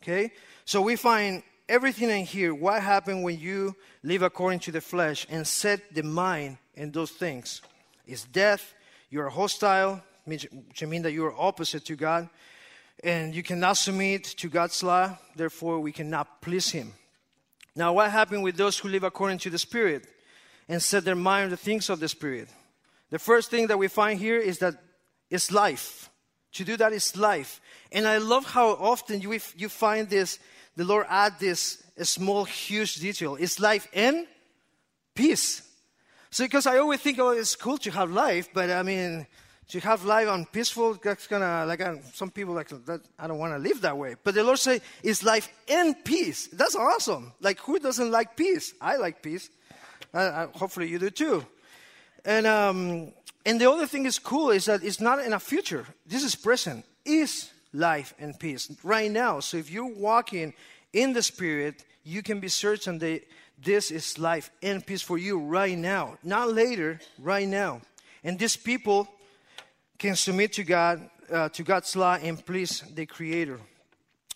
Okay? 0.03 0.33
So 0.65 0.83
we 0.83 0.95
find 0.97 1.41
everything 1.67 2.11
in 2.11 2.25
here. 2.25 2.53
What 2.53 2.83
happened 2.83 3.23
when 3.23 3.39
you 3.39 3.75
live 4.03 4.21
according 4.21 4.59
to 4.59 4.71
the 4.71 4.81
flesh 4.81 5.25
and 5.31 5.47
set 5.47 5.95
the 5.95 6.03
mind 6.03 6.59
in 6.75 6.91
those 6.91 7.09
things? 7.09 7.63
Is 8.05 8.25
death. 8.25 8.75
You're 9.09 9.29
hostile, 9.29 10.03
which 10.25 10.47
means 10.79 11.03
that 11.05 11.11
you're 11.11 11.33
opposite 11.35 11.85
to 11.85 11.95
God. 11.95 12.29
And 13.03 13.33
you 13.33 13.41
cannot 13.41 13.77
submit 13.77 14.25
to 14.25 14.47
God's 14.47 14.83
law. 14.83 15.17
Therefore, 15.35 15.79
we 15.79 15.91
cannot 15.91 16.39
please 16.39 16.69
Him. 16.69 16.93
Now, 17.75 17.93
what 17.93 18.11
happened 18.11 18.43
with 18.43 18.57
those 18.57 18.77
who 18.77 18.89
live 18.89 19.03
according 19.03 19.37
to 19.39 19.49
the 19.49 19.57
Spirit 19.57 20.05
and 20.67 20.81
set 20.81 21.05
their 21.05 21.15
mind 21.15 21.45
on 21.45 21.49
the 21.51 21.57
things 21.57 21.89
of 21.89 21.99
the 21.99 22.07
Spirit? 22.07 22.49
The 23.09 23.19
first 23.19 23.49
thing 23.49 23.67
that 23.67 23.77
we 23.77 23.87
find 23.87 24.19
here 24.19 24.37
is 24.37 24.59
that 24.59 24.75
it's 25.29 25.51
life. 25.51 26.09
To 26.53 26.65
do 26.65 26.75
that 26.77 26.91
is 26.91 27.15
life. 27.15 27.61
And 27.91 28.07
I 28.07 28.17
love 28.17 28.45
how 28.45 28.71
often 28.71 29.21
you, 29.21 29.39
you 29.55 29.69
find 29.69 30.09
this, 30.09 30.39
the 30.75 30.83
Lord 30.83 31.05
add 31.09 31.39
this 31.39 31.81
a 31.97 32.05
small, 32.05 32.43
huge 32.45 32.95
detail. 32.95 33.35
It's 33.35 33.59
life 33.59 33.87
and 33.93 34.27
peace. 35.15 35.61
So, 36.29 36.45
because 36.45 36.65
I 36.65 36.77
always 36.77 37.01
think, 37.01 37.19
oh, 37.19 37.31
it's 37.31 37.55
cool 37.55 37.77
to 37.79 37.91
have 37.91 38.09
life, 38.09 38.49
but 38.53 38.69
I 38.69 38.83
mean, 38.83 39.27
to 39.71 39.79
have 39.79 40.03
life 40.03 40.27
on 40.27 40.45
peaceful, 40.45 40.99
that's 41.01 41.27
gonna, 41.27 41.65
like, 41.65 41.81
some 42.13 42.29
people 42.29 42.53
like, 42.53 42.67
that, 42.67 43.01
I 43.17 43.27
don't 43.27 43.39
want 43.39 43.53
to 43.53 43.57
live 43.57 43.79
that 43.81 43.97
way. 43.97 44.15
But 44.21 44.35
the 44.35 44.43
Lord 44.43 44.59
say, 44.59 44.81
it's 45.01 45.23
life 45.23 45.47
and 45.69 45.95
peace. 46.03 46.47
That's 46.47 46.75
awesome. 46.75 47.31
Like, 47.39 47.57
who 47.59 47.79
doesn't 47.79 48.11
like 48.11 48.35
peace? 48.35 48.73
I 48.81 48.97
like 48.97 49.23
peace. 49.23 49.49
hopefully 50.13 50.89
you 50.89 50.99
do 50.99 51.09
too. 51.09 51.45
And, 52.25 52.45
um, 52.45 53.13
and 53.45 53.61
the 53.61 53.71
other 53.71 53.87
thing 53.87 54.05
is 54.05 54.19
cool 54.19 54.49
is 54.49 54.65
that 54.65 54.83
it's 54.83 54.99
not 54.99 55.19
in 55.19 55.31
a 55.31 55.39
future. 55.39 55.85
This 56.05 56.23
is 56.23 56.35
present. 56.35 56.83
Is 57.05 57.49
life 57.73 58.13
and 58.19 58.37
peace 58.37 58.69
right 58.83 59.09
now. 59.09 59.39
So 59.39 59.55
if 59.55 59.71
you're 59.71 59.85
walking 59.85 60.53
in 60.91 61.13
the 61.13 61.23
Spirit, 61.23 61.85
you 62.03 62.21
can 62.21 62.41
be 62.41 62.49
certain 62.49 62.99
that 62.99 63.21
this 63.57 63.89
is 63.89 64.19
life 64.19 64.51
and 64.61 64.85
peace 64.85 65.01
for 65.01 65.17
you 65.17 65.39
right 65.39 65.77
now, 65.77 66.17
not 66.23 66.51
later, 66.51 66.99
right 67.17 67.47
now. 67.47 67.79
And 68.21 68.37
these 68.37 68.57
people 68.57 69.07
can 70.01 70.15
submit 70.15 70.51
to 70.53 70.63
God, 70.63 71.07
uh, 71.31 71.49
to 71.49 71.61
God's 71.61 71.95
law, 71.95 72.15
and 72.15 72.43
please 72.43 72.83
the 72.95 73.05
Creator. 73.05 73.59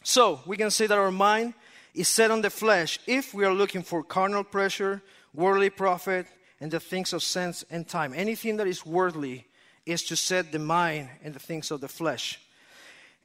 So 0.04 0.42
we 0.46 0.58
can 0.58 0.70
say 0.70 0.86
that 0.86 0.98
our 0.98 1.10
mind 1.10 1.56
is 1.96 2.08
set 2.08 2.30
on 2.30 2.42
the 2.42 2.52
flesh 2.52 3.00
if 3.08 3.34
we 3.34 3.46
are 3.46 3.54
looking 3.54 3.82
for 3.82 4.04
carnal 4.04 4.44
pleasure, 4.44 5.02
worldly 5.34 5.72
profit, 5.72 6.28
and 6.62 6.70
the 6.70 6.80
things 6.80 7.14
of 7.14 7.24
sense 7.24 7.66
and 7.72 7.88
time. 7.88 8.14
Anything 8.16 8.58
that 8.58 8.68
is 8.68 8.86
worldly 8.86 9.48
is 9.88 10.04
to 10.04 10.16
set 10.16 10.52
the 10.52 10.60
mind 10.60 11.10
and 11.24 11.34
the 11.34 11.40
things 11.40 11.72
of 11.72 11.82
the 11.82 11.88
flesh. 11.88 12.40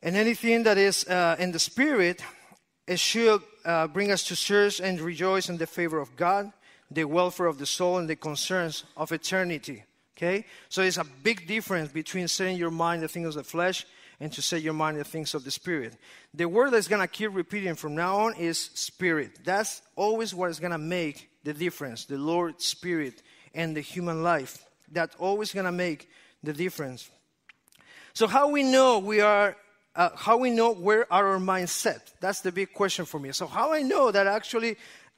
And 0.03 0.17
anything 0.17 0.63
that 0.63 0.79
is 0.79 1.05
uh, 1.05 1.37
in 1.39 1.53
the 1.53 1.59
spirit, 1.59 2.23
it 2.87 2.99
should 2.99 3.43
uh, 3.67 3.87
bring 3.89 4.11
us 4.11 4.25
to 4.25 4.35
search 4.35 4.81
and 4.81 4.99
rejoice 4.99 5.51
in 5.51 5.59
the 5.59 5.67
favor 5.67 5.99
of 5.99 6.17
God, 6.17 6.51
the 6.91 7.05
welfare 7.05 7.47
of 7.49 7.59
the 7.59 7.67
soul, 7.67 7.99
and 7.99 8.09
the 8.09 8.17
concerns 8.17 8.85
of 8.97 9.13
eternity. 9.13 9.85
Okay? 10.21 10.45
So 10.69 10.83
it's 10.83 10.99
a 10.99 11.05
big 11.23 11.47
difference 11.47 11.91
between 11.91 12.29
setting 12.29 12.59
your 12.59 12.71
mind 12.71 13.03
the 13.03 13.09
things 13.09 13.29
of 13.29 13.35
the 13.35 13.45
flesh 13.45 13.87
and 14.21 14.31
to 14.35 14.43
set 14.43 14.61
your 14.61 14.75
mind 14.75 14.99
the 14.99 15.05
things 15.05 15.35
of 15.35 15.45
the 15.45 15.51
spirit. 15.51 15.97
The 16.35 16.47
word 16.47 16.73
that's 16.73 16.89
going 16.89 17.01
to 17.01 17.09
keep 17.09 17.35
repeating 17.35 17.75
from 17.75 17.95
now 17.95 18.19
on 18.19 18.35
is 18.35 18.71
spirit. 18.75 19.39
That's 19.45 19.81
always 19.97 20.35
what 20.35 20.51
is 20.51 20.61
going 20.61 20.73
to 20.73 20.79
make 20.79 21.31
the 21.43 21.55
difference 21.55 22.05
the 22.05 22.19
Lord's 22.19 22.67
Spirit 22.67 23.23
and 23.55 23.75
the 23.75 23.81
human 23.81 24.23
life. 24.23 24.63
That's 24.93 25.17
always 25.17 25.55
going 25.55 25.65
to 25.65 25.73
make 25.73 26.11
the 26.43 26.53
difference. 26.53 27.09
So, 28.13 28.27
how 28.27 28.51
we 28.51 28.63
know 28.63 28.99
we 28.99 29.23
are, 29.23 29.57
uh, 29.97 30.11
how 30.15 30.37
we 30.37 30.51
know 30.51 30.75
where 30.75 31.11
our 31.11 31.41
minds 31.41 31.73
set? 31.73 32.13
That's 32.21 32.43
the 32.43 32.53
big 32.53 32.75
question 32.75 33.07
for 33.07 33.19
me. 33.19 33.33
So, 33.33 33.47
how 33.47 33.73
I 33.73 33.81
know 33.81 34.11
that 34.11 34.27
actually 34.27 34.77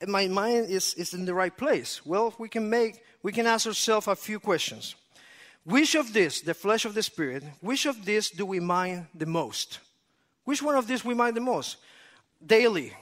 my 0.08 0.26
mind 0.28 0.70
is, 0.70 0.94
is 0.94 1.14
in 1.14 1.24
the 1.24 1.34
right 1.34 1.56
place? 1.56 2.04
Well, 2.04 2.34
we 2.38 2.48
can 2.48 2.68
make, 2.68 3.02
we 3.22 3.32
can 3.32 3.46
ask 3.46 3.66
ourselves 3.66 4.08
a 4.08 4.16
few 4.16 4.40
questions. 4.40 4.94
Which 5.64 5.94
of 5.94 6.12
this, 6.12 6.40
the 6.40 6.54
flesh 6.54 6.84
of 6.84 6.94
the 6.94 7.02
spirit, 7.02 7.44
which 7.60 7.86
of 7.86 8.04
this 8.04 8.30
do 8.30 8.44
we 8.44 8.58
mind 8.58 9.06
the 9.14 9.26
most? 9.26 9.78
Which 10.44 10.62
one 10.62 10.74
of 10.74 10.86
these 10.86 11.04
we 11.04 11.14
mind 11.14 11.36
the 11.36 11.40
most? 11.40 11.76
Daily. 12.44 12.92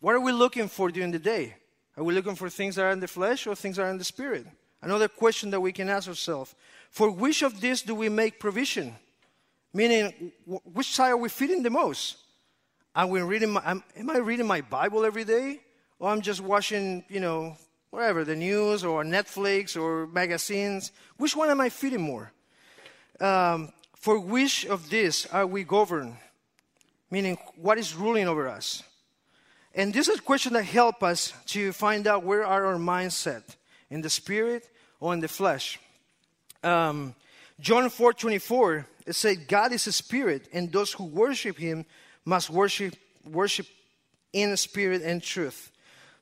What 0.00 0.14
are 0.14 0.20
we 0.20 0.32
looking 0.32 0.68
for 0.68 0.90
during 0.90 1.12
the 1.12 1.18
day? 1.18 1.54
Are 1.96 2.04
we 2.04 2.14
looking 2.14 2.34
for 2.34 2.48
things 2.48 2.76
that 2.76 2.82
are 2.82 2.90
in 2.90 3.00
the 3.00 3.08
flesh 3.08 3.46
or 3.46 3.54
things 3.54 3.76
that 3.76 3.82
are 3.82 3.90
in 3.90 3.98
the 3.98 4.04
spirit? 4.04 4.46
Another 4.82 5.08
question 5.08 5.50
that 5.50 5.60
we 5.60 5.72
can 5.72 5.88
ask 5.88 6.08
ourselves 6.08 6.54
for 6.90 7.10
which 7.10 7.42
of 7.42 7.60
these 7.60 7.82
do 7.82 7.94
we 7.94 8.08
make 8.08 8.40
provision? 8.40 8.94
Meaning, 9.72 10.32
which 10.46 10.92
side 10.94 11.10
are 11.10 11.16
we 11.16 11.28
feeding 11.28 11.62
the 11.62 11.70
most? 11.70 12.16
We 13.06 13.20
reading 13.20 13.50
my, 13.50 13.62
am, 13.64 13.84
am 13.96 14.10
I 14.10 14.18
reading 14.18 14.46
my 14.46 14.60
Bible 14.60 15.04
every 15.04 15.24
day? 15.24 15.60
Or 15.98 16.10
I'm 16.10 16.20
just 16.20 16.40
watching, 16.40 17.04
you 17.08 17.20
know, 17.20 17.56
whatever, 17.90 18.24
the 18.24 18.36
news 18.36 18.84
or 18.84 19.04
Netflix 19.04 19.80
or 19.80 20.06
magazines? 20.06 20.92
Which 21.16 21.34
one 21.34 21.50
am 21.50 21.60
I 21.60 21.68
feeding 21.68 22.02
more? 22.02 22.32
Um, 23.20 23.72
for 23.96 24.18
which 24.18 24.64
of 24.66 24.90
these 24.90 25.26
are 25.26 25.46
we 25.46 25.64
governed? 25.64 26.16
Meaning, 27.10 27.38
what 27.56 27.78
is 27.78 27.94
ruling 27.94 28.28
over 28.28 28.48
us? 28.48 28.82
And 29.74 29.92
this 29.92 30.08
is 30.08 30.18
a 30.18 30.22
question 30.22 30.52
that 30.54 30.64
help 30.64 31.02
us 31.02 31.32
to 31.46 31.72
find 31.72 32.06
out 32.06 32.24
where 32.24 32.44
are 32.44 32.66
our 32.66 32.78
minds 32.78 33.16
set, 33.16 33.56
in 33.90 34.02
the 34.02 34.10
spirit 34.10 34.68
or 35.00 35.14
in 35.14 35.20
the 35.20 35.28
flesh. 35.28 35.78
Um, 36.62 37.14
John 37.60 37.88
4 37.88 38.12
24, 38.12 38.86
it 39.06 39.14
says, 39.14 39.38
God 39.38 39.72
is 39.72 39.86
a 39.86 39.92
spirit, 39.92 40.48
and 40.52 40.70
those 40.70 40.92
who 40.92 41.04
worship 41.04 41.56
him 41.56 41.84
must 42.24 42.50
worship, 42.50 42.94
worship 43.24 43.66
in 44.32 44.56
spirit 44.56 45.02
and 45.02 45.22
truth. 45.22 45.72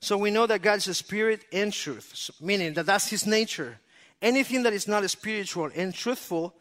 So 0.00 0.16
we 0.16 0.30
know 0.30 0.46
that 0.46 0.62
God 0.62 0.78
is 0.78 0.88
a 0.88 0.94
spirit 0.94 1.44
and 1.52 1.72
truth, 1.72 2.30
meaning 2.40 2.74
that 2.74 2.86
that's 2.86 3.08
his 3.08 3.26
nature. 3.26 3.78
Anything 4.20 4.62
that 4.62 4.72
is 4.72 4.88
not 4.88 5.08
spiritual 5.10 5.70
and 5.74 5.94
truthful 5.94 6.54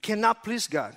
cannot 0.00 0.44
please 0.44 0.66
God. 0.66 0.96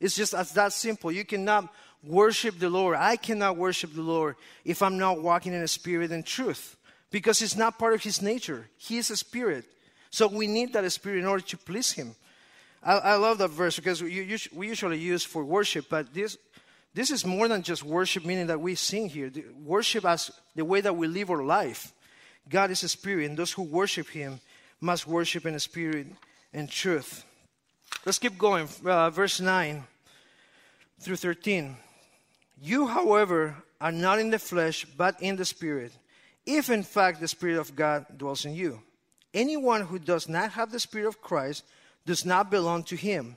It's 0.00 0.16
just 0.16 0.34
as 0.34 0.52
that 0.52 0.72
simple. 0.72 1.10
You 1.10 1.24
cannot 1.24 1.68
worship 2.02 2.58
the 2.58 2.70
Lord. 2.70 2.96
I 2.96 3.16
cannot 3.16 3.56
worship 3.56 3.94
the 3.94 4.02
Lord 4.02 4.36
if 4.64 4.82
I'm 4.82 4.98
not 4.98 5.22
walking 5.22 5.52
in 5.52 5.62
a 5.62 5.68
spirit 5.68 6.10
and 6.10 6.24
truth 6.24 6.76
because 7.10 7.42
it's 7.42 7.56
not 7.56 7.78
part 7.78 7.94
of 7.94 8.02
his 8.02 8.20
nature. 8.20 8.68
He 8.76 8.98
is 8.98 9.10
a 9.10 9.16
spirit. 9.16 9.64
So 10.10 10.28
we 10.28 10.46
need 10.46 10.72
that 10.72 10.90
spirit 10.92 11.20
in 11.20 11.26
order 11.26 11.44
to 11.44 11.56
please 11.56 11.92
him. 11.92 12.14
I, 12.82 12.94
I 12.94 13.14
love 13.16 13.38
that 13.38 13.48
verse 13.48 13.76
because 13.76 14.02
we, 14.02 14.36
we 14.52 14.68
usually 14.68 14.98
use 14.98 15.24
for 15.24 15.44
worship, 15.44 15.86
but 15.88 16.12
this, 16.12 16.36
this 16.94 17.10
is 17.10 17.26
more 17.26 17.48
than 17.48 17.62
just 17.62 17.82
worship, 17.82 18.24
meaning 18.24 18.46
that 18.46 18.60
we 18.60 18.76
sing 18.76 19.08
here. 19.08 19.28
The 19.28 19.44
worship 19.62 20.04
as 20.04 20.30
the 20.54 20.64
way 20.64 20.80
that 20.80 20.96
we 20.96 21.08
live 21.08 21.30
our 21.30 21.42
life. 21.42 21.92
God 22.48 22.70
is 22.70 22.82
a 22.82 22.88
spirit, 22.88 23.28
and 23.28 23.36
those 23.36 23.52
who 23.52 23.62
worship 23.62 24.08
him 24.08 24.40
must 24.80 25.06
worship 25.06 25.44
in 25.44 25.58
spirit 25.58 26.06
and 26.52 26.70
truth. 26.70 27.24
Let's 28.06 28.18
keep 28.18 28.38
going. 28.38 28.68
Uh, 28.84 29.10
verse 29.10 29.40
9 29.40 29.82
through 31.00 31.16
13. 31.16 31.76
You, 32.60 32.86
however, 32.86 33.56
are 33.80 33.92
not 33.92 34.18
in 34.18 34.30
the 34.30 34.38
flesh, 34.38 34.86
but 34.96 35.20
in 35.20 35.36
the 35.36 35.44
Spirit, 35.44 35.92
if 36.46 36.70
in 36.70 36.82
fact 36.82 37.20
the 37.20 37.28
Spirit 37.28 37.58
of 37.58 37.74
God 37.74 38.06
dwells 38.16 38.44
in 38.44 38.54
you. 38.54 38.80
Anyone 39.32 39.82
who 39.82 39.98
does 39.98 40.28
not 40.28 40.52
have 40.52 40.70
the 40.70 40.80
Spirit 40.80 41.08
of 41.08 41.20
Christ 41.20 41.64
does 42.06 42.24
not 42.24 42.50
belong 42.50 42.84
to 42.84 42.96
him. 42.96 43.36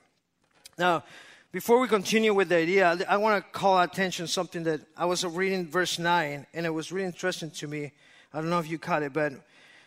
Now, 0.77 1.03
before 1.51 1.79
we 1.79 1.87
continue 1.87 2.33
with 2.33 2.49
the 2.49 2.57
idea, 2.57 2.97
I 3.07 3.17
want 3.17 3.43
to 3.43 3.51
call 3.51 3.79
attention 3.81 4.27
something 4.27 4.63
that 4.63 4.81
I 4.95 5.05
was 5.05 5.25
reading 5.25 5.67
verse 5.67 5.99
9, 5.99 6.45
and 6.53 6.65
it 6.65 6.69
was 6.69 6.91
really 6.91 7.05
interesting 7.05 7.51
to 7.51 7.67
me. 7.67 7.91
I 8.33 8.39
don't 8.39 8.49
know 8.49 8.59
if 8.59 8.69
you 8.69 8.79
caught 8.79 9.03
it, 9.03 9.13
but 9.13 9.33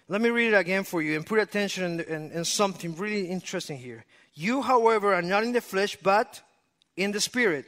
let 0.08 0.20
me 0.20 0.28
read 0.28 0.52
it 0.52 0.56
again 0.56 0.84
for 0.84 1.00
you 1.00 1.16
and 1.16 1.24
put 1.24 1.38
attention 1.38 1.84
in, 1.84 2.00
in, 2.00 2.30
in 2.32 2.44
something 2.44 2.94
really 2.96 3.26
interesting 3.26 3.78
here. 3.78 4.04
You, 4.34 4.62
however, 4.62 5.14
are 5.14 5.22
not 5.22 5.44
in 5.44 5.52
the 5.52 5.60
flesh, 5.60 5.96
but 6.02 6.42
in 6.96 7.12
the 7.12 7.20
Spirit 7.20 7.66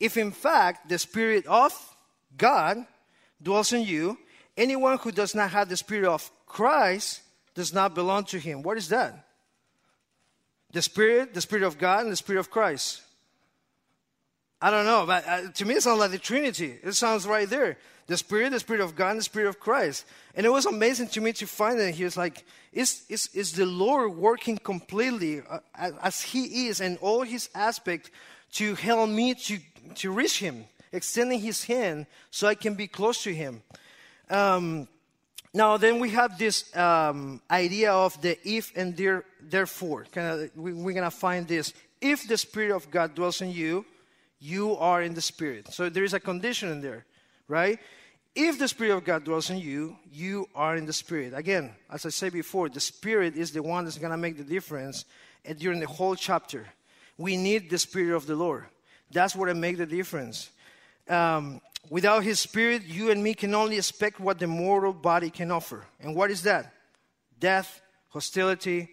if 0.00 0.16
in 0.16 0.30
fact 0.30 0.88
the 0.88 0.98
Spirit 0.98 1.46
of 1.46 1.72
God 2.36 2.86
dwells 3.42 3.72
in 3.72 3.82
you, 3.82 4.18
anyone 4.56 4.98
who 4.98 5.12
does 5.12 5.34
not 5.34 5.50
have 5.50 5.68
the 5.68 5.76
Spirit 5.76 6.08
of 6.08 6.30
Christ 6.46 7.22
does 7.54 7.72
not 7.72 7.94
belong 7.94 8.24
to 8.24 8.38
him. 8.38 8.62
What 8.62 8.78
is 8.78 8.88
that? 8.88 9.26
The 10.72 10.82
Spirit, 10.82 11.34
the 11.34 11.40
Spirit 11.40 11.64
of 11.64 11.78
God, 11.78 12.02
and 12.02 12.12
the 12.12 12.16
Spirit 12.16 12.40
of 12.40 12.50
Christ. 12.50 13.02
I 14.60 14.70
don't 14.70 14.86
know, 14.86 15.04
but 15.06 15.26
uh, 15.26 15.50
to 15.52 15.64
me 15.64 15.74
it 15.74 15.82
sounds 15.82 16.00
like 16.00 16.10
the 16.10 16.18
Trinity. 16.18 16.74
It 16.82 16.92
sounds 16.94 17.26
right 17.26 17.48
there. 17.48 17.78
The 18.08 18.16
Spirit, 18.16 18.50
the 18.50 18.60
Spirit 18.60 18.82
of 18.82 18.96
God, 18.96 19.10
and 19.10 19.18
the 19.20 19.24
Spirit 19.24 19.48
of 19.48 19.60
Christ. 19.60 20.04
And 20.34 20.44
it 20.44 20.48
was 20.48 20.66
amazing 20.66 21.08
to 21.08 21.20
me 21.20 21.32
to 21.34 21.46
find 21.46 21.78
that 21.78 21.94
he 21.94 22.04
was 22.04 22.16
like, 22.16 22.44
is, 22.72 23.02
is, 23.08 23.28
is 23.34 23.52
the 23.52 23.66
Lord 23.66 24.16
working 24.16 24.58
completely 24.58 25.42
uh, 25.48 25.60
as 26.02 26.22
He 26.22 26.68
is 26.68 26.80
and 26.80 26.98
all 26.98 27.22
His 27.22 27.48
aspect 27.54 28.10
to 28.52 28.74
help 28.74 29.08
me 29.10 29.34
to, 29.34 29.58
to 29.96 30.10
reach 30.10 30.38
Him, 30.38 30.64
extending 30.92 31.40
His 31.40 31.64
hand 31.64 32.06
so 32.30 32.46
I 32.48 32.54
can 32.54 32.74
be 32.74 32.86
close 32.86 33.22
to 33.24 33.34
Him. 33.34 33.62
Um, 34.30 34.88
now, 35.54 35.76
then 35.76 35.98
we 35.98 36.10
have 36.10 36.38
this 36.38 36.74
um, 36.76 37.40
idea 37.50 37.92
of 37.92 38.20
the 38.20 38.38
if 38.44 38.76
and 38.76 38.96
there, 38.96 39.24
therefore. 39.40 40.06
We, 40.54 40.72
we're 40.72 40.92
going 40.92 41.04
to 41.04 41.10
find 41.10 41.48
this. 41.48 41.72
If 42.00 42.28
the 42.28 42.36
Spirit 42.36 42.74
of 42.74 42.90
God 42.90 43.14
dwells 43.14 43.40
in 43.40 43.50
you, 43.50 43.84
you 44.40 44.76
are 44.76 45.02
in 45.02 45.14
the 45.14 45.20
Spirit. 45.20 45.72
So 45.72 45.88
there 45.88 46.04
is 46.04 46.14
a 46.14 46.20
condition 46.20 46.70
in 46.70 46.80
there, 46.80 47.06
right? 47.48 47.78
If 48.34 48.58
the 48.58 48.68
Spirit 48.68 48.94
of 48.94 49.04
God 49.04 49.24
dwells 49.24 49.50
in 49.50 49.58
you, 49.58 49.96
you 50.12 50.48
are 50.54 50.76
in 50.76 50.86
the 50.86 50.92
Spirit. 50.92 51.32
Again, 51.34 51.72
as 51.90 52.06
I 52.06 52.10
said 52.10 52.32
before, 52.32 52.68
the 52.68 52.78
Spirit 52.78 53.36
is 53.36 53.50
the 53.50 53.62
one 53.62 53.84
that's 53.84 53.98
going 53.98 54.12
to 54.12 54.16
make 54.16 54.36
the 54.36 54.44
difference 54.44 55.06
during 55.56 55.80
the 55.80 55.88
whole 55.88 56.14
chapter. 56.14 56.66
We 57.16 57.36
need 57.36 57.68
the 57.68 57.78
Spirit 57.78 58.14
of 58.14 58.26
the 58.26 58.36
Lord. 58.36 58.66
That's 59.10 59.34
what 59.34 59.54
makes 59.56 59.78
the 59.78 59.86
difference. 59.86 60.50
Um, 61.08 61.62
without 61.90 62.24
His 62.24 62.40
Spirit, 62.40 62.84
you 62.84 63.10
and 63.10 63.22
me 63.22 63.34
can 63.34 63.54
only 63.54 63.76
expect 63.76 64.20
what 64.20 64.38
the 64.38 64.46
mortal 64.46 64.92
body 64.92 65.30
can 65.30 65.50
offer. 65.50 65.84
And 66.00 66.14
what 66.14 66.30
is 66.30 66.42
that? 66.42 66.72
Death, 67.38 67.80
hostility, 68.08 68.88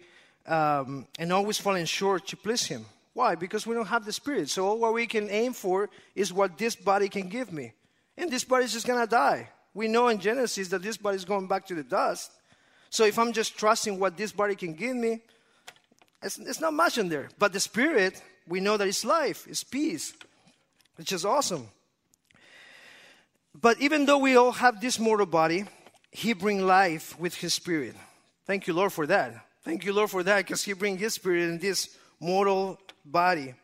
um, 0.46 1.06
and 1.18 1.32
always 1.32 1.58
falling 1.58 1.84
short 1.84 2.26
to 2.28 2.36
please 2.36 2.66
Him. 2.66 2.86
Why? 3.12 3.34
Because 3.34 3.66
we 3.66 3.74
don't 3.74 3.86
have 3.86 4.04
the 4.04 4.12
Spirit. 4.12 4.50
So 4.50 4.66
all 4.66 4.78
what 4.78 4.92
we 4.92 5.06
can 5.06 5.30
aim 5.30 5.52
for 5.52 5.88
is 6.14 6.32
what 6.32 6.58
this 6.58 6.76
body 6.76 7.08
can 7.08 7.28
give 7.28 7.52
me. 7.52 7.72
And 8.16 8.30
this 8.30 8.44
body 8.44 8.64
is 8.64 8.72
just 8.72 8.86
going 8.86 9.00
to 9.00 9.06
die. 9.06 9.48
We 9.74 9.88
know 9.88 10.08
in 10.08 10.18
Genesis 10.18 10.68
that 10.68 10.82
this 10.82 10.96
body 10.96 11.16
is 11.16 11.24
going 11.24 11.48
back 11.48 11.66
to 11.66 11.74
the 11.74 11.82
dust. 11.82 12.30
So 12.90 13.04
if 13.04 13.18
I'm 13.18 13.32
just 13.32 13.58
trusting 13.58 13.98
what 13.98 14.16
this 14.16 14.32
body 14.32 14.54
can 14.54 14.74
give 14.74 14.96
me, 14.96 15.20
it's, 16.22 16.38
it's 16.38 16.60
not 16.60 16.72
much 16.72 16.98
in 16.98 17.08
there. 17.08 17.28
But 17.38 17.52
the 17.52 17.60
Spirit, 17.60 18.22
we 18.48 18.60
know 18.60 18.76
that 18.76 18.88
it's 18.88 19.04
life, 19.04 19.46
it's 19.48 19.64
peace, 19.64 20.14
which 20.96 21.12
is 21.12 21.24
awesome. 21.24 21.68
But 23.60 23.80
even 23.80 24.04
though 24.04 24.18
we 24.18 24.36
all 24.36 24.52
have 24.52 24.80
this 24.80 24.98
mortal 24.98 25.26
body, 25.26 25.64
He 26.10 26.32
brings 26.34 26.62
life 26.62 27.18
with 27.18 27.34
His 27.34 27.54
Spirit. 27.54 27.94
Thank 28.44 28.66
you, 28.66 28.74
Lord, 28.74 28.92
for 28.92 29.06
that. 29.06 29.34
Thank 29.64 29.84
you, 29.84 29.92
Lord, 29.92 30.10
for 30.10 30.22
that, 30.22 30.38
because 30.38 30.62
He 30.62 30.72
brings 30.74 31.00
His 31.00 31.14
Spirit 31.14 31.44
in 31.44 31.58
this 31.58 31.96
mortal 32.20 32.78
body. 33.04 33.54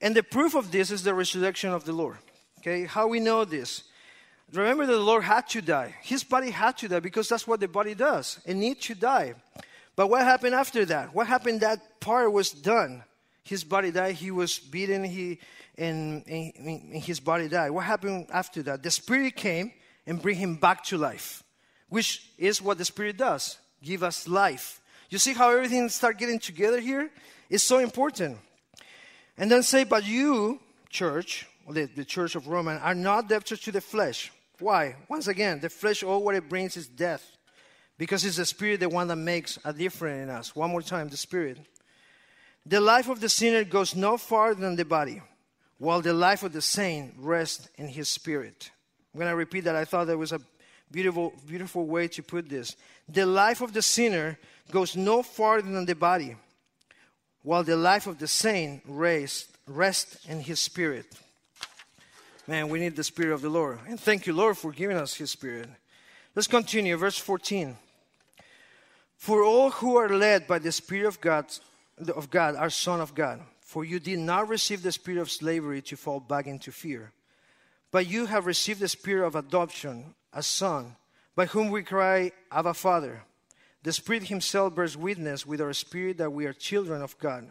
And 0.00 0.14
the 0.14 0.22
proof 0.22 0.54
of 0.54 0.72
this 0.72 0.90
is 0.90 1.04
the 1.04 1.14
resurrection 1.14 1.70
of 1.70 1.84
the 1.84 1.92
Lord. 1.92 2.18
Okay, 2.58 2.84
how 2.84 3.06
we 3.06 3.20
know 3.20 3.44
this? 3.44 3.84
Remember 4.52 4.84
that 4.84 4.92
the 4.92 4.98
Lord 4.98 5.24
had 5.24 5.48
to 5.50 5.62
die. 5.62 5.94
His 6.02 6.24
body 6.24 6.50
had 6.50 6.76
to 6.78 6.88
die 6.88 7.00
because 7.00 7.28
that's 7.28 7.46
what 7.46 7.60
the 7.60 7.68
body 7.68 7.94
does. 7.94 8.38
It 8.44 8.54
needs 8.54 8.86
to 8.86 8.94
die. 8.94 9.34
But 9.96 10.08
what 10.08 10.22
happened 10.22 10.54
after 10.54 10.84
that? 10.86 11.14
What 11.14 11.26
happened 11.26 11.60
that 11.60 12.00
part 12.00 12.32
was 12.32 12.50
done? 12.50 13.04
His 13.44 13.64
body 13.64 13.90
died, 13.90 14.14
he 14.14 14.30
was 14.30 14.58
beaten, 14.58 15.04
he 15.04 15.38
and, 15.76 16.22
and, 16.26 16.52
and 16.56 17.02
his 17.02 17.18
body 17.20 17.48
died. 17.48 17.70
What 17.70 17.84
happened 17.84 18.28
after 18.32 18.62
that? 18.64 18.82
The 18.82 18.90
Spirit 18.90 19.36
came 19.36 19.72
and 20.06 20.20
bring 20.20 20.36
him 20.36 20.56
back 20.56 20.84
to 20.84 20.98
life, 20.98 21.42
which 21.88 22.30
is 22.38 22.62
what 22.62 22.78
the 22.78 22.84
Spirit 22.84 23.16
does. 23.16 23.58
Give 23.82 24.02
us 24.02 24.28
life. 24.28 24.80
You 25.10 25.18
see 25.18 25.32
how 25.32 25.50
everything 25.50 25.88
start 25.88 26.18
getting 26.18 26.38
together 26.38 26.80
here? 26.80 27.10
It's 27.50 27.64
so 27.64 27.78
important. 27.78 28.38
And 29.36 29.50
then 29.50 29.62
say, 29.62 29.84
but 29.84 30.06
you, 30.06 30.60
church, 30.88 31.46
the, 31.68 31.86
the 31.86 32.04
church 32.04 32.34
of 32.34 32.48
Roman, 32.48 32.78
are 32.78 32.94
not 32.94 33.28
debtors 33.28 33.60
to 33.60 33.72
the 33.72 33.80
flesh. 33.80 34.30
Why? 34.58 34.96
Once 35.08 35.26
again, 35.26 35.60
the 35.60 35.68
flesh, 35.68 36.02
all 36.02 36.22
what 36.22 36.34
it 36.34 36.48
brings 36.48 36.76
is 36.76 36.86
death. 36.86 37.28
Because 37.98 38.24
it's 38.24 38.36
the 38.36 38.46
spirit, 38.46 38.80
the 38.80 38.88
one 38.88 39.08
that 39.08 39.16
makes 39.16 39.58
a 39.64 39.72
difference 39.72 40.22
in 40.22 40.30
us. 40.30 40.56
One 40.56 40.70
more 40.70 40.82
time, 40.82 41.08
the 41.08 41.16
spirit. 41.16 41.58
The 42.64 42.80
life 42.80 43.08
of 43.08 43.20
the 43.20 43.28
sinner 43.28 43.64
goes 43.64 43.96
no 43.96 44.16
farther 44.16 44.60
than 44.60 44.76
the 44.76 44.84
body, 44.84 45.20
while 45.78 46.00
the 46.00 46.12
life 46.12 46.42
of 46.42 46.52
the 46.52 46.62
saint 46.62 47.14
rests 47.18 47.68
in 47.76 47.88
his 47.88 48.08
spirit. 48.08 48.70
I'm 49.12 49.20
going 49.20 49.30
to 49.30 49.36
repeat 49.36 49.64
that. 49.64 49.76
I 49.76 49.84
thought 49.84 50.06
that 50.06 50.18
was 50.18 50.32
a 50.32 50.40
beautiful, 50.90 51.32
beautiful 51.46 51.86
way 51.86 52.08
to 52.08 52.22
put 52.22 52.48
this. 52.48 52.76
The 53.08 53.26
life 53.26 53.60
of 53.60 53.72
the 53.72 53.82
sinner 53.82 54.38
goes 54.70 54.96
no 54.96 55.22
farther 55.22 55.70
than 55.70 55.86
the 55.86 55.94
body, 55.94 56.36
while 57.42 57.64
the 57.64 57.76
life 57.76 58.06
of 58.06 58.18
the 58.18 58.28
saint 58.28 58.82
rests, 58.86 59.48
rests 59.66 60.24
in 60.26 60.40
his 60.40 60.60
spirit. 60.60 61.06
Man, 62.46 62.68
we 62.68 62.80
need 62.80 62.96
the 62.96 63.04
spirit 63.04 63.34
of 63.34 63.42
the 63.42 63.48
Lord. 63.48 63.80
And 63.88 63.98
thank 63.98 64.26
you, 64.26 64.32
Lord, 64.32 64.56
for 64.56 64.72
giving 64.72 64.96
us 64.96 65.14
his 65.14 65.30
spirit. 65.30 65.68
Let's 66.34 66.48
continue, 66.48 66.96
verse 66.96 67.18
14. 67.18 67.76
For 69.16 69.44
all 69.44 69.70
who 69.70 69.96
are 69.96 70.08
led 70.08 70.48
by 70.48 70.58
the 70.58 70.72
Spirit 70.72 71.06
of 71.06 71.20
God, 71.20 71.46
of 72.14 72.30
God 72.30 72.56
are 72.56 72.70
son 72.70 73.00
of 73.00 73.14
God. 73.14 73.40
For 73.60 73.84
you 73.84 74.00
did 74.00 74.18
not 74.18 74.48
receive 74.48 74.82
the 74.82 74.92
spirit 74.92 75.20
of 75.20 75.30
slavery 75.30 75.80
to 75.82 75.96
fall 75.96 76.20
back 76.20 76.46
into 76.46 76.70
fear, 76.70 77.12
but 77.90 78.06
you 78.06 78.26
have 78.26 78.44
received 78.44 78.80
the 78.80 78.88
spirit 78.88 79.26
of 79.26 79.34
adoption, 79.34 80.14
a 80.32 80.42
son, 80.42 80.96
by 81.34 81.46
whom 81.46 81.70
we 81.70 81.82
cry, 81.82 82.32
Abba, 82.50 82.74
Father. 82.74 83.22
The 83.82 83.92
Spirit 83.92 84.24
Himself 84.24 84.74
bears 84.74 84.96
witness 84.96 85.46
with 85.46 85.60
our 85.60 85.72
spirit 85.72 86.18
that 86.18 86.32
we 86.32 86.46
are 86.46 86.52
children 86.52 87.02
of 87.02 87.18
God. 87.18 87.50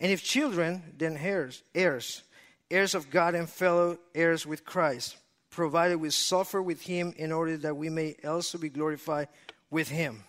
And 0.00 0.12
if 0.12 0.22
children, 0.22 0.82
then 0.98 1.16
heirs, 1.16 1.62
heirs, 1.74 2.22
heirs 2.70 2.94
of 2.94 3.10
God 3.10 3.34
and 3.34 3.48
fellow 3.48 3.98
heirs 4.14 4.44
with 4.44 4.64
Christ, 4.64 5.16
provided 5.50 5.96
we 5.96 6.10
suffer 6.10 6.60
with 6.60 6.82
Him 6.82 7.14
in 7.16 7.32
order 7.32 7.56
that 7.58 7.76
we 7.76 7.88
may 7.88 8.16
also 8.24 8.58
be 8.58 8.68
glorified 8.68 9.28
with 9.70 9.88
Him. 9.88 10.24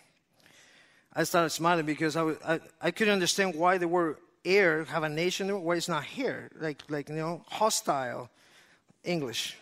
I 1.18 1.24
started 1.24 1.48
smiling 1.48 1.86
because 1.86 2.14
I, 2.14 2.22
was, 2.22 2.36
I, 2.46 2.60
I 2.80 2.90
couldn't 2.90 3.14
understand 3.14 3.54
why 3.54 3.78
the 3.78 3.88
word 3.88 4.18
heir 4.44 4.84
have 4.84 5.02
a 5.02 5.08
nation, 5.08 5.62
why 5.62 5.76
it's 5.76 5.88
not 5.88 6.04
here, 6.04 6.50
like, 6.60 6.82
like 6.90 7.08
you 7.08 7.14
know, 7.14 7.42
hostile 7.48 8.28
English. 9.02 9.56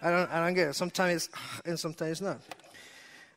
I 0.00 0.10
don't, 0.10 0.30
I 0.30 0.38
don't 0.38 0.54
get 0.54 0.68
it. 0.68 0.74
Sometimes 0.74 1.26
it's, 1.26 1.28
and 1.66 1.78
sometimes 1.78 2.22
not. 2.22 2.40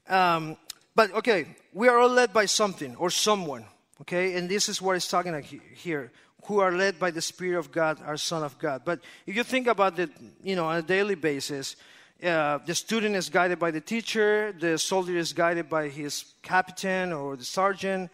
Um, 0.08 0.56
but 0.94 1.12
okay, 1.16 1.48
we 1.74 1.88
are 1.88 1.98
all 1.98 2.10
led 2.10 2.32
by 2.32 2.46
something 2.46 2.96
or 2.98 3.10
someone. 3.10 3.66
Okay, 4.02 4.36
and 4.36 4.48
this 4.48 4.70
is 4.70 4.80
what 4.80 4.96
it's 4.96 5.08
talking 5.08 5.34
about 5.34 5.46
here. 5.46 6.12
Who 6.46 6.60
are 6.60 6.72
led 6.72 7.00
by 7.00 7.10
the 7.10 7.22
Spirit 7.22 7.58
of 7.58 7.72
God, 7.72 8.00
are 8.06 8.18
Son 8.18 8.44
of 8.44 8.60
God. 8.60 8.82
But 8.86 9.00
if 9.26 9.36
you 9.36 9.44
think 9.44 9.66
about 9.66 9.98
it, 9.98 10.12
you 10.44 10.56
know, 10.56 10.66
on 10.66 10.78
a 10.78 10.82
daily 10.82 11.16
basis, 11.16 11.76
uh, 12.22 12.60
the 12.66 12.76
student 12.76 13.16
is 13.16 13.30
guided 13.30 13.60
by 13.60 13.72
the 13.72 13.82
teacher, 13.82 14.54
the 14.58 14.78
soldier 14.78 15.18
is 15.18 15.34
guided 15.34 15.70
by 15.70 15.90
his 15.90 16.26
captain 16.42 17.12
or 17.12 17.36
the 17.36 17.44
sergeant, 17.44 18.12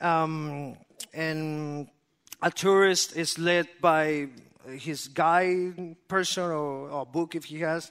um, 0.00 0.76
and 1.12 1.88
a 2.42 2.50
tourist 2.50 3.16
is 3.16 3.38
led 3.38 3.68
by 3.80 4.28
his 4.68 5.08
guide 5.08 5.96
person 6.08 6.44
or, 6.44 6.90
or 6.90 7.06
book 7.06 7.34
if 7.34 7.44
he 7.44 7.60
has. 7.60 7.90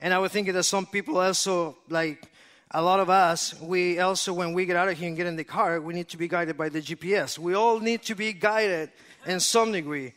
And 0.00 0.12
I 0.12 0.18
was 0.18 0.32
thinking 0.32 0.52
that 0.54 0.64
some 0.64 0.86
people 0.86 1.18
also 1.18 1.78
like 1.88 2.30
a 2.70 2.82
lot 2.82 3.00
of 3.00 3.08
us, 3.08 3.58
we 3.60 3.98
also, 4.00 4.32
when 4.32 4.52
we 4.52 4.66
get 4.66 4.76
out 4.76 4.88
of 4.88 4.98
here 4.98 5.08
and 5.08 5.16
get 5.16 5.26
in 5.26 5.36
the 5.36 5.44
car, 5.44 5.80
we 5.80 5.94
need 5.94 6.08
to 6.08 6.16
be 6.16 6.28
guided 6.28 6.56
by 6.56 6.68
the 6.68 6.82
GPS. 6.82 7.38
We 7.38 7.54
all 7.54 7.78
need 7.80 8.02
to 8.02 8.14
be 8.14 8.32
guided 8.32 8.90
in 9.24 9.40
some 9.40 9.72
degree. 9.72 10.12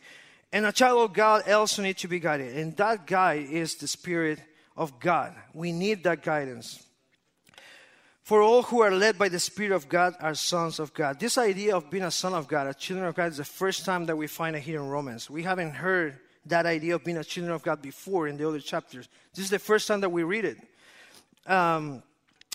And 0.52 0.66
a 0.66 0.72
child 0.72 1.02
of 1.02 1.12
God 1.12 1.48
also 1.48 1.80
needs 1.80 2.02
to 2.02 2.08
be 2.08 2.18
guided. 2.18 2.56
And 2.56 2.76
that 2.76 3.06
guide 3.06 3.46
is 3.50 3.76
the 3.76 3.86
Spirit 3.86 4.40
of 4.80 4.98
God. 4.98 5.34
We 5.52 5.72
need 5.72 6.04
that 6.04 6.22
guidance. 6.22 6.82
For 8.22 8.40
all 8.40 8.62
who 8.62 8.80
are 8.80 8.90
led 8.90 9.18
by 9.18 9.28
the 9.28 9.38
Spirit 9.38 9.72
of 9.72 9.90
God 9.90 10.14
are 10.20 10.34
sons 10.34 10.80
of 10.80 10.94
God. 10.94 11.20
This 11.20 11.36
idea 11.36 11.76
of 11.76 11.90
being 11.90 12.04
a 12.04 12.10
son 12.10 12.32
of 12.32 12.48
God, 12.48 12.66
a 12.66 12.72
children 12.72 13.06
of 13.06 13.14
God, 13.14 13.30
is 13.32 13.36
the 13.36 13.44
first 13.44 13.84
time 13.84 14.06
that 14.06 14.16
we 14.16 14.26
find 14.26 14.56
it 14.56 14.60
here 14.60 14.80
in 14.80 14.88
Romans. 14.88 15.28
We 15.28 15.42
haven't 15.42 15.72
heard 15.72 16.18
that 16.46 16.64
idea 16.64 16.94
of 16.94 17.04
being 17.04 17.18
a 17.18 17.24
children 17.24 17.54
of 17.54 17.62
God 17.62 17.82
before 17.82 18.26
in 18.26 18.38
the 18.38 18.48
other 18.48 18.58
chapters. 18.58 19.06
This 19.34 19.44
is 19.44 19.50
the 19.50 19.58
first 19.58 19.86
time 19.86 20.00
that 20.00 20.08
we 20.08 20.22
read 20.22 20.46
it. 20.46 20.56
Um, 21.46 22.02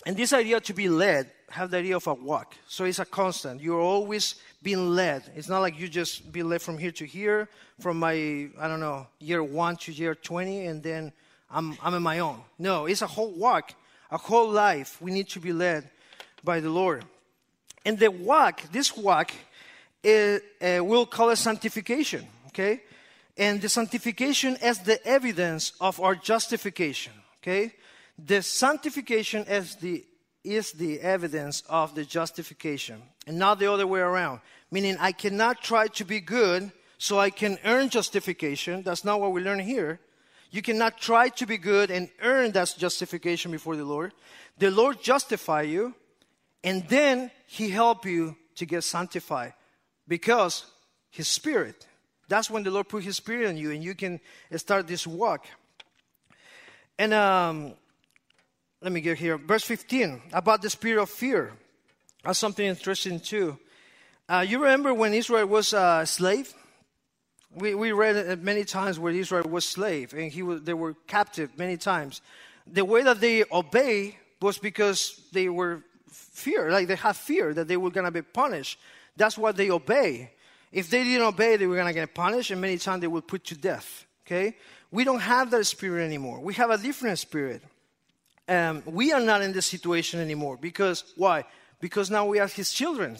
and 0.04 0.16
this 0.16 0.32
idea 0.32 0.58
to 0.60 0.74
be 0.74 0.88
led, 0.88 1.30
have 1.50 1.70
the 1.70 1.78
idea 1.78 1.94
of 1.96 2.08
a 2.08 2.14
walk. 2.14 2.56
So 2.66 2.86
it's 2.86 2.98
a 2.98 3.04
constant. 3.04 3.60
You're 3.60 3.80
always 3.80 4.34
being 4.64 4.96
led. 4.96 5.22
It's 5.36 5.48
not 5.48 5.60
like 5.60 5.78
you 5.78 5.86
just 5.86 6.32
be 6.32 6.42
led 6.42 6.60
from 6.60 6.76
here 6.76 6.90
to 6.92 7.06
here, 7.06 7.48
from 7.78 8.00
my, 8.00 8.48
I 8.58 8.66
don't 8.66 8.80
know, 8.80 9.06
year 9.20 9.44
one 9.44 9.76
to 9.76 9.92
year 9.92 10.16
20, 10.16 10.66
and 10.66 10.82
then 10.82 11.12
I'm, 11.50 11.76
I'm 11.82 11.94
in 11.94 12.02
my 12.02 12.18
own. 12.18 12.40
No, 12.58 12.86
it's 12.86 13.02
a 13.02 13.06
whole 13.06 13.32
walk, 13.32 13.72
a 14.10 14.18
whole 14.18 14.50
life. 14.50 15.00
We 15.00 15.10
need 15.10 15.28
to 15.30 15.40
be 15.40 15.52
led 15.52 15.88
by 16.42 16.60
the 16.60 16.70
Lord. 16.70 17.04
And 17.84 17.98
the 17.98 18.10
walk, 18.10 18.62
this 18.72 18.96
walk, 18.96 19.30
uh, 20.04 20.38
we'll 20.60 21.06
call 21.06 21.30
it 21.30 21.36
sanctification, 21.36 22.26
okay? 22.48 22.82
And 23.36 23.60
the 23.60 23.68
sanctification 23.68 24.56
as 24.60 24.80
the 24.80 25.04
evidence 25.06 25.72
of 25.80 26.00
our 26.00 26.14
justification, 26.14 27.12
okay? 27.42 27.74
The 28.18 28.42
sanctification 28.42 29.44
as 29.48 29.76
the 29.76 30.04
is 30.42 30.72
the 30.72 31.00
evidence 31.00 31.64
of 31.68 31.96
the 31.96 32.04
justification, 32.04 33.02
and 33.26 33.36
not 33.36 33.58
the 33.58 33.70
other 33.70 33.86
way 33.86 33.98
around. 33.98 34.40
Meaning, 34.70 34.96
I 35.00 35.10
cannot 35.10 35.60
try 35.60 35.88
to 35.88 36.04
be 36.04 36.20
good 36.20 36.70
so 36.98 37.18
I 37.18 37.30
can 37.30 37.58
earn 37.64 37.88
justification. 37.88 38.82
That's 38.82 39.04
not 39.04 39.20
what 39.20 39.32
we 39.32 39.40
learn 39.40 39.58
here. 39.58 39.98
You 40.50 40.62
cannot 40.62 40.98
try 40.98 41.28
to 41.30 41.46
be 41.46 41.58
good 41.58 41.90
and 41.90 42.08
earn 42.22 42.52
that 42.52 42.74
justification 42.78 43.50
before 43.50 43.76
the 43.76 43.84
Lord. 43.84 44.12
The 44.58 44.70
Lord 44.70 45.02
justify 45.02 45.62
you, 45.62 45.94
and 46.64 46.88
then 46.88 47.30
He 47.46 47.70
help 47.70 48.06
you 48.06 48.36
to 48.56 48.66
get 48.66 48.84
sanctified 48.84 49.54
because 50.08 50.64
His 51.10 51.28
Spirit. 51.28 51.86
That's 52.28 52.50
when 52.50 52.62
the 52.62 52.70
Lord 52.70 52.88
put 52.88 53.04
His 53.04 53.16
Spirit 53.16 53.48
on 53.48 53.56
you, 53.56 53.70
and 53.70 53.82
you 53.82 53.94
can 53.94 54.20
start 54.56 54.86
this 54.86 55.06
walk. 55.06 55.46
And 56.98 57.12
um, 57.12 57.74
let 58.80 58.92
me 58.92 59.00
get 59.00 59.18
here. 59.18 59.36
Verse 59.36 59.64
15 59.64 60.22
about 60.32 60.62
the 60.62 60.70
spirit 60.70 61.02
of 61.02 61.10
fear. 61.10 61.52
That's 62.24 62.38
something 62.38 62.64
interesting 62.64 63.20
too. 63.20 63.58
Uh, 64.28 64.44
you 64.46 64.58
remember 64.58 64.92
when 64.92 65.14
Israel 65.14 65.46
was 65.46 65.72
a 65.72 66.04
slave? 66.06 66.52
We, 67.54 67.74
we 67.74 67.92
read 67.92 68.42
many 68.42 68.64
times 68.64 68.98
where 68.98 69.12
Israel 69.12 69.48
was 69.48 69.64
slave 69.66 70.12
and 70.12 70.30
he 70.30 70.42
was, 70.42 70.62
they 70.62 70.74
were 70.74 70.94
captive 71.06 71.56
many 71.56 71.76
times. 71.76 72.20
The 72.66 72.84
way 72.84 73.02
that 73.02 73.20
they 73.20 73.44
obey 73.50 74.18
was 74.40 74.58
because 74.58 75.20
they 75.32 75.48
were 75.48 75.82
fear, 76.10 76.70
like 76.70 76.88
they 76.88 76.96
had 76.96 77.16
fear 77.16 77.54
that 77.54 77.68
they 77.68 77.76
were 77.76 77.90
going 77.90 78.04
to 78.04 78.10
be 78.10 78.22
punished. 78.22 78.78
That's 79.16 79.38
why 79.38 79.52
they 79.52 79.70
obey. 79.70 80.32
If 80.72 80.90
they 80.90 81.04
didn't 81.04 81.26
obey, 81.26 81.56
they 81.56 81.66
were 81.66 81.76
going 81.76 81.86
to 81.86 81.92
get 81.94 82.14
punished, 82.14 82.50
and 82.50 82.60
many 82.60 82.76
times 82.76 83.00
they 83.00 83.06
would 83.06 83.26
put 83.26 83.44
to 83.44 83.56
death. 83.56 84.04
Okay, 84.26 84.56
we 84.90 85.04
don't 85.04 85.20
have 85.20 85.50
that 85.52 85.64
spirit 85.64 86.04
anymore. 86.04 86.40
We 86.40 86.54
have 86.54 86.70
a 86.70 86.78
different 86.78 87.18
spirit. 87.18 87.62
Um, 88.48 88.82
we 88.84 89.12
are 89.12 89.20
not 89.20 89.40
in 89.42 89.52
this 89.52 89.66
situation 89.66 90.20
anymore 90.20 90.56
because 90.60 91.12
why? 91.16 91.44
Because 91.80 92.10
now 92.10 92.26
we 92.26 92.38
are 92.40 92.48
His 92.48 92.72
children. 92.72 93.16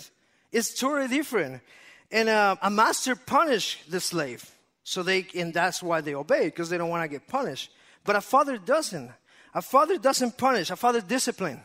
It's 0.52 0.78
totally 0.78 1.08
different. 1.08 1.62
And 2.10 2.28
uh, 2.28 2.56
a 2.62 2.70
master 2.70 3.16
punished 3.16 3.90
the 3.90 4.00
slave, 4.00 4.48
so 4.84 5.02
they 5.02 5.26
and 5.34 5.52
that's 5.52 5.82
why 5.82 6.00
they 6.00 6.14
obey 6.14 6.44
because 6.44 6.70
they 6.70 6.78
don't 6.78 6.90
want 6.90 7.02
to 7.02 7.08
get 7.08 7.26
punished. 7.26 7.70
But 8.04 8.16
a 8.16 8.20
father 8.20 8.58
doesn't. 8.58 9.10
A 9.54 9.62
father 9.62 9.98
doesn't 9.98 10.38
punish. 10.38 10.70
A 10.70 10.76
father 10.76 11.00
discipline. 11.00 11.60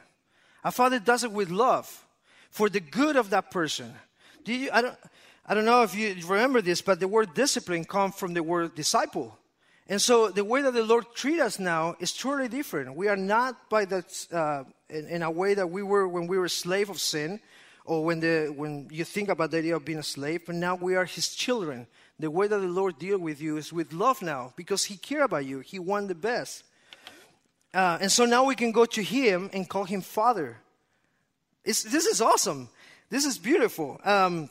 A 0.64 0.72
father 0.72 1.00
does 1.00 1.24
it 1.24 1.32
with 1.32 1.50
love 1.50 2.06
for 2.50 2.70
the 2.70 2.80
good 2.80 3.16
of 3.16 3.30
that 3.30 3.52
person. 3.52 3.94
Do 4.44 4.54
you? 4.54 4.70
I 4.74 4.82
don't. 4.82 4.96
I 5.46 5.54
don't 5.54 5.66
know 5.66 5.84
if 5.84 5.96
you 5.96 6.16
remember 6.28 6.62
this, 6.62 6.82
but 6.82 7.00
the 7.00 7.08
word 7.08 7.34
discipline 7.34 7.84
comes 7.84 8.16
from 8.16 8.34
the 8.34 8.44
word 8.44 8.76
disciple. 8.76 9.38
And 9.88 10.02
so 10.02 10.30
the 10.30 10.46
way 10.46 10.62
that 10.62 10.74
the 10.74 10.84
Lord 10.84 11.06
treats 11.14 11.42
us 11.42 11.60
now 11.60 11.96
is 12.00 12.14
totally 12.14 12.48
different. 12.48 12.96
We 12.96 13.10
are 13.10 13.18
not 13.18 13.70
by 13.70 13.86
that 13.86 14.28
uh, 14.32 14.64
in, 14.90 15.08
in, 15.08 15.24
a 15.24 15.32
way 15.32 15.54
that 15.56 15.70
we 15.70 15.84
were 15.84 16.08
when 16.08 16.28
we 16.28 16.38
were 16.38 16.48
slave 16.48 16.90
of 16.90 17.00
sin, 17.00 17.42
or 17.92 18.06
when 18.06 18.22
the 18.22 18.54
when 18.56 18.88
you 18.90 19.04
think 19.04 19.28
about 19.28 19.52
the 19.52 19.58
idea 19.58 19.76
of 19.76 19.84
being 19.84 19.98
a 19.98 20.04
slave. 20.04 20.46
But 20.46 20.56
now 20.56 20.76
we 20.76 20.96
are 20.96 21.04
His 21.04 21.36
children. 21.36 21.88
The 22.18 22.32
way 22.32 22.48
that 22.48 22.58
the 22.58 22.68
Lord 22.68 22.98
deals 22.98 23.20
with 23.20 23.42
you 23.42 23.58
is 23.58 23.74
with 23.74 23.92
love 23.92 24.22
now, 24.22 24.54
because 24.56 24.86
He 24.86 24.96
cares 24.96 25.26
about 25.26 25.44
you. 25.44 25.60
He 25.60 25.78
wants 25.78 26.08
the 26.08 26.16
best. 26.16 26.64
Uh, 27.74 27.98
and 28.00 28.10
so 28.10 28.24
now 28.26 28.46
we 28.46 28.56
can 28.56 28.72
go 28.72 28.86
to 28.86 29.04
Him 29.04 29.50
and 29.52 29.68
call 29.68 29.84
Him 29.84 30.00
Father. 30.00 30.58
It's, 31.66 31.84
this 31.84 32.06
is 32.06 32.22
awesome. 32.22 32.70
This 33.10 33.26
is 33.26 33.38
beautiful. 33.38 34.00
Um, 34.06 34.50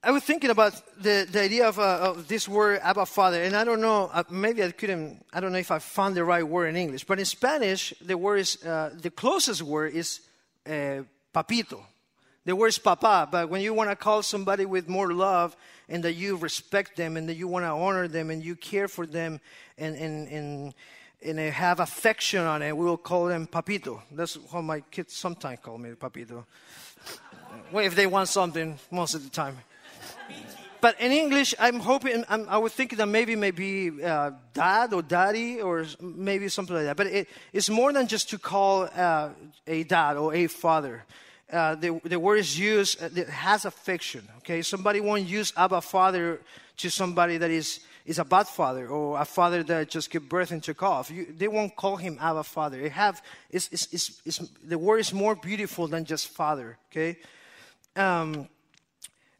I 0.00 0.12
was 0.12 0.22
thinking 0.22 0.50
about 0.50 0.80
the, 0.96 1.26
the 1.28 1.42
idea 1.42 1.66
of, 1.66 1.80
uh, 1.80 2.12
of 2.14 2.28
this 2.28 2.48
word 2.48 2.78
Abba 2.84 3.06
Father, 3.06 3.42
and 3.42 3.56
I 3.56 3.64
don't 3.64 3.80
know, 3.80 4.10
uh, 4.12 4.22
maybe 4.30 4.62
I 4.62 4.70
couldn't, 4.70 5.26
I 5.32 5.40
don't 5.40 5.50
know 5.50 5.58
if 5.58 5.72
I 5.72 5.80
found 5.80 6.14
the 6.14 6.24
right 6.24 6.46
word 6.46 6.68
in 6.68 6.76
English, 6.76 7.02
but 7.04 7.18
in 7.18 7.24
Spanish, 7.24 7.92
the 8.00 8.16
word 8.16 8.38
is, 8.38 8.64
uh, 8.64 8.90
the 8.96 9.10
closest 9.10 9.62
word 9.62 9.92
is 9.92 10.20
uh, 10.66 11.02
papito. 11.34 11.82
The 12.46 12.56
word 12.56 12.68
is 12.68 12.78
papa, 12.78 13.28
but 13.30 13.50
when 13.50 13.60
you 13.60 13.74
want 13.74 13.90
to 13.90 13.96
call 13.96 14.22
somebody 14.22 14.64
with 14.64 14.88
more 14.88 15.12
love 15.12 15.56
and 15.88 16.02
that 16.04 16.14
you 16.14 16.36
respect 16.36 16.96
them 16.96 17.16
and 17.16 17.28
that 17.28 17.34
you 17.34 17.46
want 17.46 17.64
to 17.64 17.70
honor 17.70 18.08
them 18.08 18.30
and 18.30 18.42
you 18.42 18.56
care 18.56 18.88
for 18.88 19.06
them 19.06 19.40
and, 19.76 19.94
and, 19.94 20.28
and, 20.28 20.74
and 21.22 21.38
have 21.38 21.80
affection 21.80 22.40
on 22.40 22.62
it, 22.62 22.74
we 22.74 22.84
will 22.84 22.96
call 22.96 23.26
them 23.26 23.46
papito. 23.46 24.00
That's 24.10 24.38
how 24.50 24.62
my 24.62 24.80
kids 24.80 25.14
sometimes 25.14 25.58
call 25.62 25.76
me, 25.76 25.90
papito. 25.90 26.44
well, 27.70 27.84
if 27.84 27.94
they 27.94 28.06
want 28.06 28.28
something, 28.28 28.78
most 28.90 29.14
of 29.14 29.22
the 29.22 29.30
time 29.30 29.58
but 30.80 31.00
in 31.00 31.12
English, 31.12 31.54
I'm 31.58 31.80
hoping, 31.80 32.24
I'm, 32.28 32.48
i 32.48 32.58
was 32.58 32.72
thinking 32.72 32.98
that 32.98 33.06
maybe 33.06 33.36
maybe 33.36 34.02
uh, 34.02 34.32
dad 34.54 34.92
or 34.92 35.02
daddy 35.02 35.60
or 35.60 35.84
maybe 36.00 36.48
something 36.48 36.76
like 36.76 36.84
that. 36.84 36.96
But 36.96 37.06
it, 37.08 37.28
it's 37.52 37.70
more 37.70 37.92
than 37.92 38.06
just 38.06 38.30
to 38.30 38.38
call 38.38 38.88
uh, 38.94 39.30
a 39.66 39.84
dad 39.84 40.16
or 40.16 40.34
a 40.34 40.46
father. 40.46 41.04
Uh, 41.52 41.74
the, 41.74 42.00
the 42.04 42.18
word 42.18 42.36
is 42.36 42.58
used, 42.58 43.02
uh, 43.02 43.08
it 43.14 43.28
has 43.28 43.64
affection, 43.64 44.26
okay? 44.38 44.62
Somebody 44.62 45.00
won't 45.00 45.26
use 45.26 45.52
Abba 45.56 45.80
Father 45.80 46.40
to 46.76 46.90
somebody 46.90 47.38
that 47.38 47.50
is, 47.50 47.80
is 48.06 48.20
a 48.20 48.24
bad 48.24 48.46
father 48.46 48.86
or 48.86 49.20
a 49.20 49.24
father 49.24 49.64
that 49.64 49.90
just 49.90 50.10
gave 50.10 50.28
birth 50.28 50.52
and 50.52 50.62
took 50.62 50.82
off. 50.82 51.10
You, 51.10 51.26
they 51.36 51.48
won't 51.48 51.74
call 51.74 51.96
him 51.96 52.18
Abba 52.20 52.44
Father. 52.44 52.80
It 52.80 52.92
have, 52.92 53.20
it's, 53.50 53.68
it's, 53.72 54.20
it's, 54.24 54.38
the 54.62 54.78
word 54.78 54.98
is 54.98 55.12
more 55.12 55.34
beautiful 55.34 55.88
than 55.88 56.04
just 56.04 56.28
father, 56.28 56.78
okay? 56.90 57.18
Um, 57.96 58.48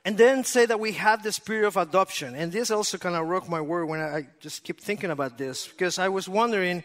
and 0.04 0.16
then 0.16 0.44
say 0.44 0.66
that 0.66 0.80
we 0.80 0.92
have 0.92 1.22
the 1.22 1.32
spirit 1.32 1.66
of 1.66 1.76
adoption. 1.76 2.34
And 2.34 2.50
this 2.50 2.70
also 2.70 2.96
kind 2.96 3.14
of 3.14 3.26
rocked 3.26 3.48
my 3.48 3.60
world 3.60 3.90
when 3.90 4.00
I 4.00 4.26
just 4.40 4.64
keep 4.64 4.80
thinking 4.80 5.10
about 5.10 5.36
this 5.36 5.68
because 5.68 5.98
I 5.98 6.08
was 6.08 6.28
wondering 6.28 6.84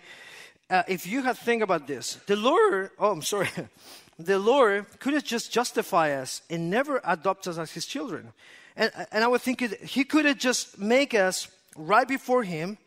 uh, 0.70 0.84
if 0.88 1.08
you 1.08 1.22
had 1.22 1.38
think 1.38 1.62
about 1.62 1.88
this. 1.88 2.16
The 2.26 2.36
Lord, 2.36 2.92
oh, 3.00 3.12
I'm 3.12 3.22
sorry. 3.22 3.50
the 4.20 4.40
Lord 4.40 4.86
could 5.00 5.14
have 5.14 5.24
just 5.24 5.52
justify 5.52 6.12
us 6.12 6.42
and 6.50 6.70
never 6.70 7.02
adopt 7.06 7.48
us 7.48 7.58
as 7.58 7.72
his 7.72 7.86
children. 7.86 8.34
And, 8.76 8.92
and 9.12 9.24
I 9.24 9.28
was 9.28 9.42
thinking 9.42 9.74
he 9.82 10.04
could 10.04 10.26
have 10.26 10.38
just 10.38 10.78
make 10.78 11.14
us 11.14 11.48
right 11.78 12.08
before 12.08 12.44
him 12.44 12.78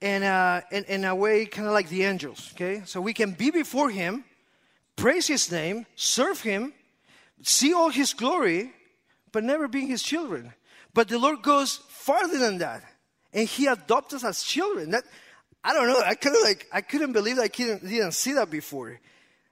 and 0.00 0.24
uh, 0.24 0.62
in, 0.70 0.84
in 0.84 1.04
a 1.04 1.14
way 1.14 1.44
kind 1.44 1.66
of 1.66 1.74
like 1.74 1.90
the 1.90 2.04
angels, 2.04 2.50
okay? 2.54 2.82
So 2.86 3.00
we 3.00 3.12
can 3.12 3.32
be 3.32 3.50
before 3.50 3.90
him, 3.90 4.24
praise 4.96 5.26
his 5.26 5.52
name, 5.52 5.84
serve 5.94 6.40
him, 6.40 6.72
see 7.42 7.74
all 7.74 7.90
his 7.90 8.14
glory, 8.14 8.72
but 9.32 9.44
never 9.44 9.68
being 9.68 9.88
his 9.88 10.02
children. 10.02 10.52
But 10.94 11.08
the 11.08 11.18
Lord 11.18 11.42
goes 11.42 11.76
farther 11.88 12.38
than 12.38 12.58
that. 12.58 12.82
And 13.32 13.48
he 13.48 13.66
adopts 13.66 14.14
us 14.14 14.24
as 14.24 14.42
children. 14.42 14.90
That 14.90 15.04
I 15.62 15.72
don't 15.72 15.86
know. 15.86 16.00
I 16.04 16.14
kind 16.14 16.36
of 16.36 16.42
like 16.42 16.66
I 16.72 16.80
couldn't 16.80 17.12
believe 17.12 17.36
that 17.36 17.42
I 17.42 17.48
didn't, 17.48 17.88
didn't 17.88 18.12
see 18.12 18.32
that 18.32 18.50
before. 18.50 18.98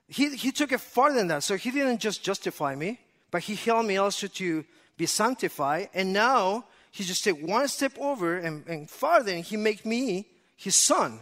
He 0.07 0.35
he 0.35 0.51
took 0.51 0.71
it 0.71 0.81
farther 0.81 1.17
than 1.17 1.27
that. 1.27 1.43
So 1.43 1.55
he 1.55 1.71
didn't 1.71 1.99
just 1.99 2.23
justify 2.23 2.75
me, 2.75 2.99
but 3.31 3.43
he 3.43 3.55
helped 3.55 3.87
me 3.87 3.97
also 3.97 4.27
to 4.27 4.65
be 4.97 5.05
sanctified. 5.05 5.89
And 5.93 6.11
now 6.11 6.65
he 6.91 7.03
just 7.03 7.23
take 7.23 7.41
one 7.41 7.67
step 7.67 7.93
over 7.97 8.37
and, 8.37 8.67
and 8.67 8.89
farther, 8.89 9.31
and 9.31 9.43
he 9.43 9.55
make 9.55 9.85
me 9.85 10.27
his 10.57 10.75
son, 10.75 11.19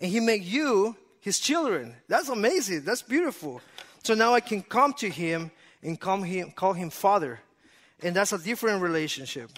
and 0.00 0.10
he 0.10 0.18
make 0.18 0.44
you 0.44 0.96
his 1.20 1.38
children. 1.38 1.94
That's 2.08 2.28
amazing. 2.28 2.82
That's 2.82 3.02
beautiful. 3.02 3.60
So 4.02 4.14
now 4.14 4.34
I 4.34 4.40
can 4.40 4.62
come 4.62 4.92
to 4.94 5.08
him 5.08 5.50
and 5.82 5.98
him, 6.02 6.50
call 6.50 6.72
him 6.72 6.90
father. 6.90 7.40
And 8.04 8.14
that's 8.14 8.32
a 8.32 8.38
different 8.38 8.82
relationship. 8.82 9.50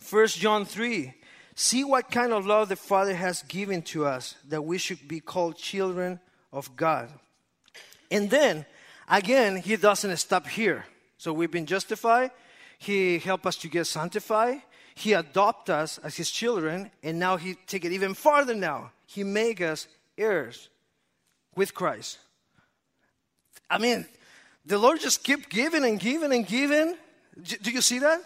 First 0.00 0.38
John 0.38 0.64
3 0.64 1.14
See 1.54 1.82
what 1.82 2.12
kind 2.12 2.32
of 2.32 2.46
love 2.46 2.68
the 2.68 2.76
Father 2.76 3.12
has 3.16 3.42
given 3.42 3.82
to 3.82 4.06
us 4.06 4.36
that 4.48 4.62
we 4.62 4.78
should 4.78 5.08
be 5.08 5.18
called 5.18 5.56
children 5.56 6.20
of 6.52 6.76
God. 6.76 7.10
And 8.12 8.30
then, 8.30 8.64
again, 9.10 9.56
He 9.56 9.74
doesn't 9.74 10.16
stop 10.18 10.46
here. 10.46 10.84
So 11.16 11.32
we've 11.32 11.50
been 11.50 11.66
justified, 11.66 12.30
He 12.78 13.18
helped 13.18 13.44
us 13.44 13.56
to 13.56 13.68
get 13.68 13.86
sanctified, 13.88 14.62
He 14.94 15.14
adopt 15.14 15.68
us 15.68 15.98
as 15.98 16.16
His 16.16 16.30
children, 16.30 16.92
and 17.02 17.18
now 17.18 17.36
He 17.36 17.56
take 17.66 17.84
it 17.84 17.90
even 17.90 18.14
farther 18.14 18.54
now. 18.54 18.92
He 19.06 19.24
make 19.24 19.60
us 19.60 19.88
heirs 20.16 20.68
with 21.56 21.74
Christ. 21.74 22.18
I 23.68 23.78
mean, 23.78 24.06
the 24.64 24.78
Lord 24.78 25.00
just 25.00 25.24
keep 25.24 25.48
giving 25.48 25.84
and 25.84 25.98
giving 25.98 26.32
and 26.32 26.46
giving 26.46 26.94
do 27.42 27.70
you 27.70 27.80
see 27.80 27.98
that? 28.00 28.20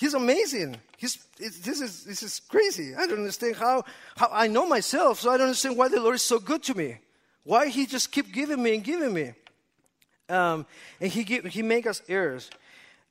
He's 0.00 0.14
amazing. 0.14 0.78
He's, 0.96 1.18
this, 1.38 1.80
is, 1.80 2.04
this 2.04 2.22
is 2.22 2.40
crazy. 2.40 2.94
I 2.94 3.06
don't 3.06 3.18
understand 3.18 3.56
how, 3.56 3.84
how 4.16 4.28
I 4.32 4.46
know 4.46 4.66
myself, 4.66 5.20
so 5.20 5.30
I 5.30 5.36
don't 5.36 5.48
understand 5.48 5.76
why 5.76 5.88
the 5.88 6.00
Lord 6.00 6.14
is 6.14 6.22
so 6.22 6.38
good 6.38 6.62
to 6.64 6.74
me. 6.74 6.96
Why 7.44 7.68
He 7.68 7.84
just 7.84 8.10
keep 8.10 8.32
giving 8.32 8.62
me 8.62 8.74
and 8.74 8.84
giving 8.84 9.12
me. 9.12 9.32
Um, 10.30 10.64
and 11.00 11.12
He, 11.12 11.22
give, 11.22 11.44
he 11.44 11.62
make 11.62 11.86
us 11.86 12.00
heirs. 12.08 12.50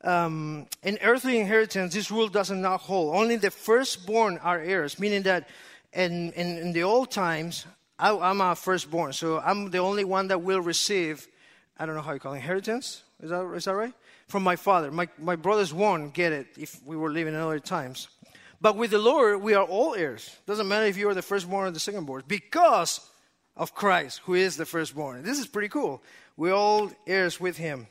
Um, 0.03 0.65
in 0.81 0.97
earthly 1.03 1.39
inheritance, 1.39 1.93
this 1.93 2.09
rule 2.09 2.27
does 2.27 2.49
not 2.49 2.59
not 2.59 2.79
hold. 2.81 3.15
Only 3.15 3.35
the 3.35 3.51
firstborn 3.51 4.39
are 4.39 4.59
heirs, 4.59 4.97
meaning 4.97 5.23
that 5.23 5.47
in, 5.93 6.31
in, 6.31 6.57
in 6.57 6.73
the 6.73 6.83
old 6.83 7.11
times, 7.11 7.65
I, 7.99 8.09
am 8.31 8.41
a 8.41 8.55
firstborn, 8.55 9.13
so 9.13 9.39
I'm 9.39 9.69
the 9.71 9.79
only 9.79 10.05
one 10.05 10.29
that 10.29 10.41
will 10.41 10.61
receive, 10.61 11.27
I 11.77 11.85
don't 11.85 11.95
know 11.95 12.01
how 12.01 12.13
you 12.13 12.19
call 12.19 12.33
it, 12.33 12.37
inheritance? 12.37 13.03
Is 13.21 13.29
that, 13.29 13.45
is 13.53 13.65
that 13.65 13.75
right? 13.75 13.93
From 14.29 14.43
my 14.43 14.55
father. 14.55 14.91
My, 14.91 15.09
my 15.17 15.35
brothers 15.35 15.73
won't 15.73 16.13
get 16.13 16.31
it 16.31 16.47
if 16.57 16.79
we 16.85 16.95
were 16.95 17.11
living 17.11 17.33
in 17.33 17.39
other 17.39 17.59
times. 17.59 18.07
But 18.61 18.77
with 18.77 18.91
the 18.91 18.99
Lord, 18.99 19.41
we 19.41 19.55
are 19.55 19.65
all 19.65 19.95
heirs. 19.95 20.37
Doesn't 20.45 20.67
matter 20.67 20.85
if 20.85 20.97
you 20.97 21.09
are 21.09 21.15
the 21.15 21.21
firstborn 21.21 21.67
or 21.67 21.71
the 21.71 21.79
secondborn, 21.79 22.27
because 22.27 23.01
of 23.57 23.73
Christ, 23.73 24.21
who 24.25 24.35
is 24.35 24.55
the 24.55 24.65
firstborn. 24.65 25.23
This 25.23 25.39
is 25.39 25.47
pretty 25.47 25.69
cool. 25.69 26.01
We're 26.37 26.53
all 26.53 26.91
heirs 27.07 27.39
with 27.39 27.57
him. 27.57 27.87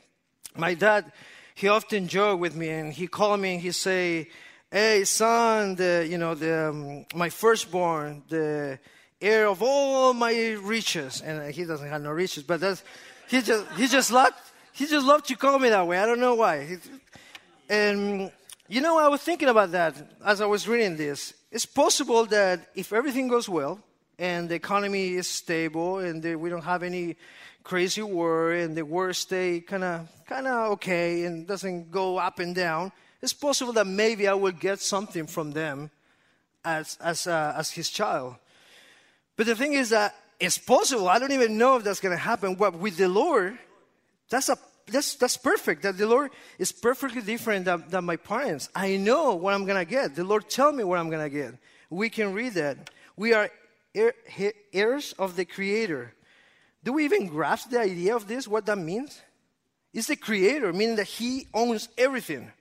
My 0.55 0.73
dad, 0.73 1.11
he 1.53 1.67
often 1.67 2.07
joked 2.07 2.39
with 2.39 2.55
me 2.55 2.69
and 2.69 2.93
he 2.93 3.07
called 3.07 3.39
me 3.39 3.53
and 3.53 3.61
he 3.61 3.71
say, 3.71 4.29
hey 4.71 5.03
son, 5.03 5.75
the, 5.75 6.07
you 6.09 6.17
know, 6.17 6.35
the, 6.35 6.69
um, 6.69 7.05
my 7.13 7.29
firstborn, 7.29 8.23
the 8.29 8.79
heir 9.21 9.47
of 9.47 9.61
all 9.61 10.13
my 10.13 10.57
riches. 10.61 11.21
And 11.21 11.53
he 11.53 11.65
doesn't 11.65 11.87
have 11.87 12.01
no 12.01 12.11
riches, 12.11 12.43
but 12.43 12.61
that's, 12.61 12.83
he 13.27 13.41
just, 13.41 13.67
he 13.73 13.87
just 13.87 14.11
loved, 14.11 14.35
he 14.79 14.87
just 14.87 15.05
loved 15.05 15.27
to 15.27 15.35
call 15.35 15.59
me 15.59 15.67
that 15.67 15.85
way. 15.85 15.99
I 15.99 16.05
don't 16.05 16.21
know 16.21 16.35
why. 16.35 16.79
And, 17.69 18.31
you 18.69 18.79
know, 18.79 18.97
I 18.97 19.09
was 19.09 19.19
thinking 19.21 19.49
about 19.49 19.71
that 19.73 19.93
as 20.23 20.39
I 20.39 20.45
was 20.45 20.69
reading 20.69 20.95
this. 20.95 21.33
It's 21.51 21.65
possible 21.65 22.25
that 22.27 22.69
if 22.75 22.93
everything 22.93 23.27
goes 23.27 23.49
well 23.49 23.81
and 24.17 24.47
the 24.47 24.55
economy 24.55 25.15
is 25.15 25.27
stable 25.27 25.99
and 25.99 26.23
we 26.39 26.49
don't 26.49 26.63
have 26.63 26.81
any 26.81 27.17
crazy 27.61 28.01
war 28.01 28.53
and 28.53 28.77
the 28.77 28.85
war 28.85 29.11
stay 29.11 29.59
kind 29.59 29.83
of 29.83 30.07
kind 30.25 30.47
of 30.47 30.71
okay 30.71 31.25
and 31.25 31.45
doesn't 31.45 31.91
go 31.91 32.17
up 32.17 32.39
and 32.39 32.55
down, 32.55 32.93
it's 33.21 33.33
possible 33.33 33.73
that 33.73 33.85
maybe 33.85 34.29
I 34.29 34.33
will 34.33 34.53
get 34.53 34.79
something 34.79 35.27
from 35.27 35.51
them 35.51 35.91
as 36.63 36.97
as 37.01 37.27
uh, 37.27 37.53
as 37.57 37.69
his 37.69 37.89
child. 37.89 38.35
But 39.35 39.45
the 39.45 39.55
thing 39.55 39.73
is 39.73 39.89
that 39.89 40.15
it's 40.39 40.57
possible. 40.57 41.09
I 41.09 41.19
don't 41.19 41.33
even 41.33 41.57
know 41.57 41.75
if 41.75 41.83
that's 41.83 41.99
going 41.99 42.15
to 42.15 42.23
happen. 42.23 42.55
But 42.55 42.75
with 42.75 42.95
the 42.95 43.09
Lord, 43.09 43.59
that's 44.29 44.47
a 44.47 44.57
that's 44.91 45.15
that's 45.15 45.37
perfect. 45.37 45.83
That 45.83 45.97
the 45.97 46.07
Lord 46.07 46.31
is 46.57 46.71
perfectly 46.71 47.21
different 47.21 47.65
than, 47.65 47.83
than 47.89 48.05
my 48.05 48.15
parents. 48.15 48.69
I 48.75 48.97
know 48.97 49.35
what 49.35 49.53
I'm 49.53 49.65
going 49.65 49.83
to 49.83 49.89
get. 49.89 50.15
The 50.15 50.23
Lord 50.23 50.49
tell 50.49 50.71
me 50.71 50.83
what 50.83 50.99
I'm 50.99 51.09
going 51.09 51.23
to 51.23 51.29
get. 51.29 51.55
We 51.89 52.09
can 52.09 52.33
read 52.33 52.53
that. 52.53 52.89
We 53.15 53.33
are 53.33 53.49
heirs 54.73 55.13
of 55.17 55.35
the 55.35 55.45
Creator. 55.45 56.13
Do 56.83 56.93
we 56.93 57.05
even 57.05 57.27
grasp 57.27 57.71
the 57.71 57.79
idea 57.79 58.15
of 58.15 58.27
this? 58.27 58.47
What 58.47 58.65
that 58.67 58.77
means? 58.77 59.21
It's 59.93 60.07
the 60.07 60.15
Creator, 60.15 60.71
meaning 60.73 60.95
that 60.97 61.07
He 61.07 61.47
owns 61.53 61.89
everything. 61.97 62.51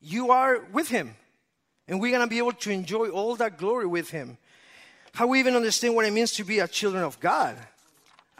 You 0.00 0.30
are 0.30 0.64
with 0.72 0.88
Him, 0.88 1.14
and 1.86 2.00
we're 2.00 2.10
going 2.10 2.26
to 2.26 2.30
be 2.30 2.38
able 2.38 2.52
to 2.52 2.70
enjoy 2.70 3.10
all 3.10 3.36
that 3.36 3.58
glory 3.58 3.86
with 3.86 4.10
Him. 4.10 4.38
How 5.12 5.26
we 5.26 5.38
even 5.38 5.54
understand 5.54 5.94
what 5.94 6.06
it 6.06 6.12
means 6.12 6.32
to 6.32 6.44
be 6.44 6.60
a 6.60 6.68
children 6.68 7.04
of 7.04 7.20
God? 7.20 7.56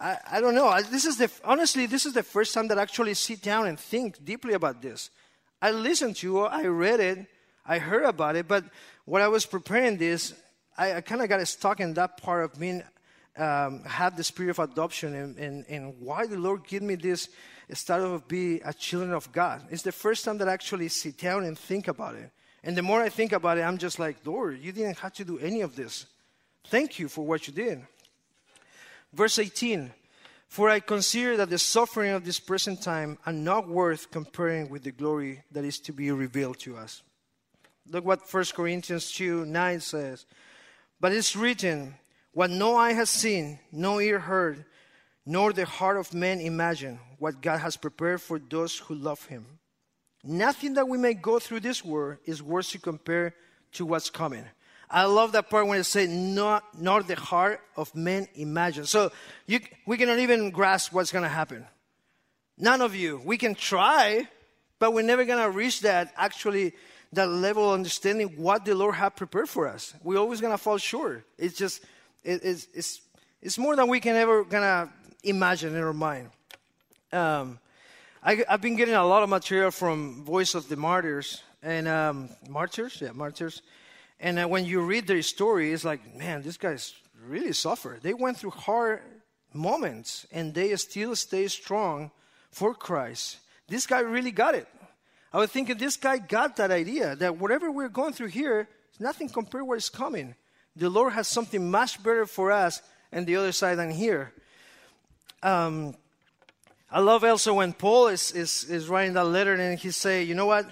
I, 0.01 0.19
I 0.33 0.41
don't 0.41 0.55
know. 0.55 0.81
This 0.83 1.05
is 1.05 1.19
the 1.19 1.31
honestly, 1.45 1.87
this 1.87 2.07
is 2.07 2.15
the 2.15 2.23
first 2.23 2.55
time 2.55 2.69
that 2.69 2.79
I 2.79 2.83
actually 2.83 3.15
sit 3.15 3.43
down 3.43 3.67
and 3.67 3.79
think 3.79 4.25
deeply 4.25 4.55
about 4.55 4.81
this. 4.81 5.11
I 5.61 5.73
listened 5.73 6.17
to 6.17 6.47
it, 6.47 6.49
I 6.49 6.67
read 6.67 7.01
it, 7.01 7.27
I 7.67 7.79
heard 7.79 8.05
about 8.05 8.35
it, 8.35 8.49
but 8.49 8.65
when 9.05 9.21
I 9.21 9.29
was 9.29 9.45
preparing 9.45 9.99
this, 9.99 10.33
I, 10.79 10.95
I 10.95 11.01
kind 11.03 11.21
of 11.21 11.29
got 11.29 11.47
stuck 11.47 11.81
in 11.81 11.93
that 11.95 12.17
part 12.17 12.45
of 12.45 12.59
being 12.59 12.83
um, 13.37 13.85
had 13.85 14.17
the 14.17 14.25
spirit 14.25 14.51
of 14.51 14.59
adoption 14.59 15.15
and, 15.15 15.37
and, 15.37 15.67
and 15.69 16.01
why 16.01 16.27
the 16.27 16.39
Lord 16.39 16.67
give 16.67 16.83
me 16.83 16.95
this 16.95 17.29
start 17.73 18.03
of 18.03 18.27
be 18.27 18.61
a 18.61 18.73
children 18.73 19.13
of 19.13 19.31
God. 19.33 19.63
It's 19.71 19.83
the 19.83 19.93
first 19.93 20.25
time 20.25 20.39
that 20.39 20.49
I 20.49 20.53
actually 20.53 20.89
sit 20.89 21.19
down 21.19 21.45
and 21.45 21.59
think 21.59 21.89
about 21.89 22.15
it. 22.15 22.31
And 22.65 22.77
the 22.77 22.83
more 22.83 23.01
I 23.01 23.09
think 23.09 23.33
about 23.33 23.59
it, 23.59 23.63
I'm 23.63 23.79
just 23.79 23.99
like, 23.99 24.17
Lord, 24.25 24.59
you 24.61 24.73
didn't 24.73 24.99
have 24.99 25.13
to 25.15 25.25
do 25.25 25.39
any 25.39 25.61
of 25.61 25.77
this. 25.77 26.07
Thank 26.67 26.99
you 26.99 27.09
for 27.09 27.25
what 27.25 27.47
you 27.47 27.53
did. 27.53 27.83
Verse 29.13 29.39
18 29.39 29.93
For 30.49 30.71
I 30.71 30.81
consider 30.81 31.37
that 31.37 31.51
the 31.51 31.59
suffering 31.59 32.13
of 32.13 32.25
this 32.25 32.41
present 32.41 32.83
time 32.83 33.19
are 33.27 33.33
not 33.33 33.69
worth 33.69 34.11
comparing 34.11 34.69
with 34.69 34.85
the 34.85 34.93
glory 34.93 35.43
that 35.53 35.65
is 35.65 35.79
to 35.81 35.93
be 35.93 36.11
revealed 36.11 36.59
to 36.61 36.77
us. 36.77 37.03
Look 37.89 38.05
what 38.05 38.33
1 38.33 38.45
Corinthians 38.55 39.11
2 39.13 39.47
9 39.47 39.81
says. 39.81 40.27
But 41.01 41.13
it's 41.13 41.35
written, 41.35 41.95
What 42.33 42.51
no 42.51 42.77
eye 42.77 42.93
has 42.93 43.11
seen, 43.11 43.59
no 43.73 44.01
ear 44.01 44.21
heard, 44.21 44.65
nor 45.27 45.53
the 45.53 45.65
heart 45.65 45.97
of 45.97 46.15
man 46.15 46.41
imagined, 46.41 46.99
what 47.19 47.41
God 47.41 47.59
has 47.59 47.77
prepared 47.77 48.21
for 48.21 48.39
those 48.39 48.79
who 48.79 48.95
love 48.95 49.27
him. 49.27 49.47
Nothing 50.23 50.75
that 50.75 50.89
we 50.89 50.99
may 50.99 51.15
go 51.15 51.39
through 51.39 51.61
this 51.61 51.85
world 51.85 52.19
is 52.27 52.43
worth 52.43 52.69
to 52.71 52.79
compare 52.79 53.35
to 53.73 53.87
what's 53.87 54.11
coming. 54.11 54.45
I 54.91 55.05
love 55.05 55.33
that 55.33 55.49
part 55.49 55.67
when 55.67 55.79
it 55.79 55.85
says, 55.85 56.09
not, 56.09 56.65
not 56.81 57.07
the 57.07 57.15
heart 57.15 57.61
of 57.77 57.95
men 57.95 58.27
imagine. 58.35 58.87
So 58.87 59.13
you, 59.47 59.61
we 59.87 59.97
cannot 59.97 60.19
even 60.19 60.51
grasp 60.51 60.93
what's 60.93 61.13
going 61.13 61.23
to 61.23 61.29
happen. 61.29 61.65
None 62.59 62.83
of 62.83 62.95
you. 62.95 63.23
We 63.25 63.39
can 63.39 63.55
try, 63.55 64.29
but 64.81 64.93
we're 64.93 65.03
never 65.03 65.25
going 65.25 65.43
to 65.43 65.51
reach 65.51 65.83
that 65.83 66.13
actually 66.17 66.73
that 67.13 67.29
level 67.29 67.69
of 67.69 67.75
understanding 67.75 68.29
what 68.37 68.65
the 68.65 68.75
Lord 68.75 68.95
has 68.95 69.13
prepared 69.17 69.49
for 69.49 69.69
us. 69.69 69.95
We're 70.03 70.19
always 70.19 70.41
going 70.41 70.53
to 70.53 70.59
fall 70.59 70.79
short. 70.79 71.25
It's 71.39 71.57
just, 71.57 71.83
it, 72.23 72.41
it's, 72.45 72.69
it's, 72.75 73.01
it's 73.43 73.59
more 73.59 73.75
than 73.75 73.89
we 73.89 74.01
can 74.01 74.17
ever 74.17 74.45
going 74.45 74.63
to 74.63 74.89
imagine 75.25 75.75
in 75.75 75.83
our 75.83 75.93
mind. 75.93 76.31
Um, 77.13 77.59
I, 78.23 78.45
have 78.49 78.61
been 78.61 78.77
getting 78.77 78.95
a 78.95 79.05
lot 79.05 79.23
of 79.23 79.29
material 79.29 79.71
from 79.71 80.25
Voice 80.25 80.55
of 80.55 80.69
the 80.69 80.77
Martyrs 80.77 81.43
and 81.63 81.89
um, 81.89 82.29
Martyrs, 82.49 83.01
yeah, 83.01 83.13
Martyrs. 83.13 83.63
And 84.21 84.39
uh, 84.39 84.47
when 84.47 84.67
you 84.67 84.83
read 84.83 85.07
their 85.07 85.23
story, 85.23 85.73
it's 85.73 85.85
like, 85.85 86.15
man, 86.17 86.43
these 86.43 86.59
guys 86.59 86.95
really 87.27 87.53
suffer. 87.53 87.99
They 88.01 88.15
went 88.15 88.37
through 88.37 88.51
hard 88.51 89.01
moments 89.53 90.27
and 90.31 90.55
they 90.55 90.77
still 90.77 91.17
stay 91.17 91.49
strong 91.49 92.11
for 92.51 92.75
Christ. 92.75 93.39
This 93.67 93.87
guy 93.87 94.01
really 94.01 94.31
got 94.31 94.55
it. 94.55 94.69
I 95.33 95.39
was 95.39 95.51
thinking 95.51 95.79
this 95.79 95.97
guy 95.97 96.19
got 96.19 96.57
that 96.57 96.71
idea 96.71 97.17
that 97.17 97.39
whatever 97.39 97.71
we're 97.71 97.89
going 97.89 98.13
through 98.13 98.29
here 98.29 98.69
is 98.93 99.01
nothing 99.01 99.29
compared 99.29 99.63
to 99.63 99.65
what 99.65 99.79
is 99.79 99.89
coming. 99.89 100.35
The 100.77 100.91
Lord 100.91 101.13
has 101.15 101.29
something 101.29 101.71
much 101.71 102.03
better 102.03 102.27
for 102.27 102.53
us 102.53 102.83
and 103.13 103.27
the 103.27 103.37
other 103.37 103.53
side 103.53 103.79
than 103.79 103.91
here. 103.91 104.33
Um, 105.43 105.95
I 106.91 107.01
love 107.01 107.25
also 107.25 107.55
when 107.55 107.73
Paul 107.73 108.09
is, 108.09 108.33
is, 108.33 108.65
is 108.65 108.89
writing 108.89 109.15
that 109.15 109.25
letter 109.25 109.55
and 109.55 109.79
he 109.79 109.93
say, 109.93 110.25
you 110.25 110.35
know 110.35 110.47
what? 110.47 110.67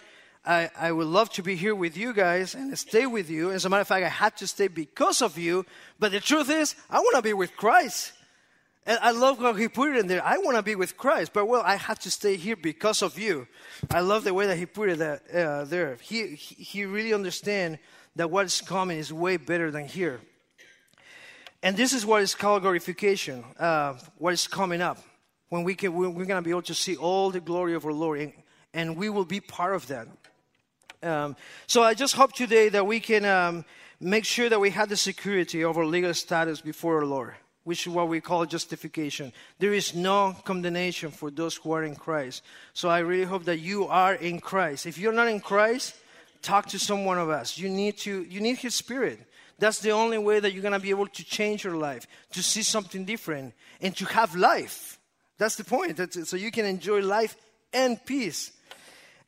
I, 0.49 0.71
I 0.79 0.93
would 0.93 1.09
love 1.09 1.29
to 1.33 1.43
be 1.43 1.57
here 1.57 1.75
with 1.75 1.95
you 1.99 2.15
guys 2.15 2.55
and 2.55 2.77
stay 2.79 3.05
with 3.05 3.29
you. 3.29 3.51
As 3.51 3.67
a 3.67 3.69
matter 3.69 3.83
of 3.83 3.89
fact, 3.89 4.03
I 4.03 4.09
had 4.09 4.35
to 4.39 4.47
stay 4.47 4.67
because 4.67 5.21
of 5.21 5.37
you. 5.37 5.67
But 5.99 6.11
the 6.11 6.21
truth 6.21 6.49
is, 6.49 6.75
I 6.89 7.01
want 7.01 7.17
to 7.17 7.23
be 7.23 7.35
with 7.35 7.55
Christ. 7.55 8.15
And 8.87 8.99
I 9.03 9.11
love 9.11 9.41
how 9.41 9.53
he 9.53 9.69
put 9.69 9.91
it 9.91 9.99
in 9.99 10.07
there. 10.07 10.25
I 10.25 10.39
want 10.39 10.57
to 10.57 10.63
be 10.63 10.75
with 10.75 10.97
Christ, 10.97 11.35
but 11.35 11.45
well, 11.45 11.61
I 11.63 11.77
had 11.77 12.01
to 12.01 12.11
stay 12.11 12.37
here 12.37 12.57
because 12.57 13.03
of 13.03 13.19
you. 13.19 13.47
I 13.91 14.01
love 14.01 14.25
the 14.25 14.33
way 14.33 14.47
that 14.47 14.57
he 14.57 14.65
put 14.65 14.89
it 14.89 14.99
that, 15.01 15.31
uh, 15.31 15.65
there. 15.65 15.99
He, 16.01 16.29
he 16.37 16.87
really 16.87 17.13
understands 17.13 17.79
that 18.17 18.31
what 18.31 18.47
is 18.47 18.63
coming 18.63 18.97
is 18.97 19.13
way 19.13 19.37
better 19.37 19.71
than 19.71 19.87
here. 19.87 20.19
And 21.63 21.77
this 21.77 21.93
is 21.93 22.07
what 22.07 22.23
is 22.23 22.35
called 22.35 22.63
glorification, 22.63 23.45
uh, 23.59 23.99
what 24.17 24.33
is 24.33 24.47
coming 24.47 24.81
up. 24.81 24.97
When 25.51 25.63
we 25.63 25.75
can, 25.75 25.93
we're 25.93 26.11
going 26.11 26.29
to 26.29 26.43
be 26.43 26.51
able 26.51 26.63
to 26.63 26.75
see 26.75 26.97
all 26.97 27.29
the 27.29 27.41
glory 27.41 27.75
of 27.75 27.85
our 27.85 27.93
Lord, 27.93 28.21
and, 28.21 28.33
and 28.73 28.97
we 28.97 29.11
will 29.11 29.27
be 29.27 29.41
part 29.41 29.75
of 29.75 29.87
that. 29.89 30.09
Um, 31.03 31.37
so 31.67 31.83
I 31.83 31.95
just 31.95 32.15
hope 32.15 32.33
today 32.33 32.69
that 32.71 32.87
we 32.87 33.01
can 33.01 33.25
um, 33.25 33.65
make 34.01 34.25
sure 34.25 34.49
that 34.49 34.61
we 34.61 34.71
have 34.71 34.89
the 34.89 34.97
security 34.97 35.63
of 35.63 35.77
our 35.77 35.87
legal 35.87 36.15
status 36.15 36.61
before 36.61 36.99
our 36.99 37.07
Lord, 37.07 37.35
which 37.65 37.87
is 37.87 37.93
what 37.93 38.09
we 38.09 38.21
call 38.21 38.45
justification. 38.47 39.33
There 39.59 39.73
is 39.73 39.95
no 39.95 40.37
condemnation 40.45 41.11
for 41.11 41.31
those 41.31 41.57
who 41.57 41.73
are 41.73 41.85
in 41.85 41.95
Christ. 41.95 42.43
So 42.75 42.89
I 42.89 43.01
really 43.01 43.25
hope 43.25 43.45
that 43.45 43.61
you 43.61 43.87
are 43.87 44.15
in 44.15 44.41
Christ. 44.41 44.87
If 44.87 44.99
you're 44.99 45.13
not 45.13 45.29
in 45.29 45.41
Christ, 45.41 45.95
talk 46.43 46.67
to 46.69 46.79
someone 46.79 47.19
of 47.19 47.31
us. 47.31 47.59
You 47.59 47.69
need 47.69 47.99
to. 47.99 48.25
You 48.25 48.41
need 48.41 48.59
His 48.59 48.75
Spirit. 48.75 49.21
That's 49.59 49.81
the 49.81 49.91
only 49.91 50.19
way 50.19 50.39
that 50.39 50.53
you're 50.53 50.63
going 50.63 50.73
to 50.73 50.79
be 50.79 50.91
able 50.91 51.09
to 51.09 51.25
change 51.25 51.65
your 51.65 51.77
life, 51.77 52.07
to 52.33 52.43
see 52.43 52.63
something 52.63 53.05
different, 53.05 53.55
and 53.81 53.97
to 53.97 54.05
have 54.05 54.37
life. 54.37 55.01
That's 55.37 55.57
the 55.57 55.65
point. 55.65 55.97
That's, 55.97 56.29
so 56.29 56.37
you 56.37 56.53
can 56.53 56.65
enjoy 56.65 57.01
life 57.03 57.37
and 57.73 58.05
peace. 58.05 58.53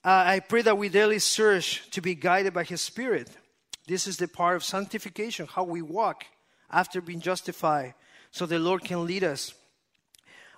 Uh, 0.02 0.24
I 0.26 0.40
pray 0.40 0.62
that 0.62 0.78
we 0.78 0.88
daily 0.88 1.18
search 1.18 1.88
to 1.90 2.00
be 2.00 2.14
guided 2.14 2.54
by 2.54 2.64
His 2.64 2.80
Spirit. 2.80 3.28
This 3.86 4.06
is 4.06 4.16
the 4.16 4.28
part 4.28 4.56
of 4.56 4.64
sanctification, 4.64 5.46
how 5.46 5.64
we 5.64 5.82
walk 5.82 6.24
after 6.70 7.02
being 7.02 7.20
justified, 7.20 7.92
so 8.30 8.46
the 8.46 8.58
Lord 8.58 8.82
can 8.82 9.04
lead 9.04 9.24
us. 9.24 9.52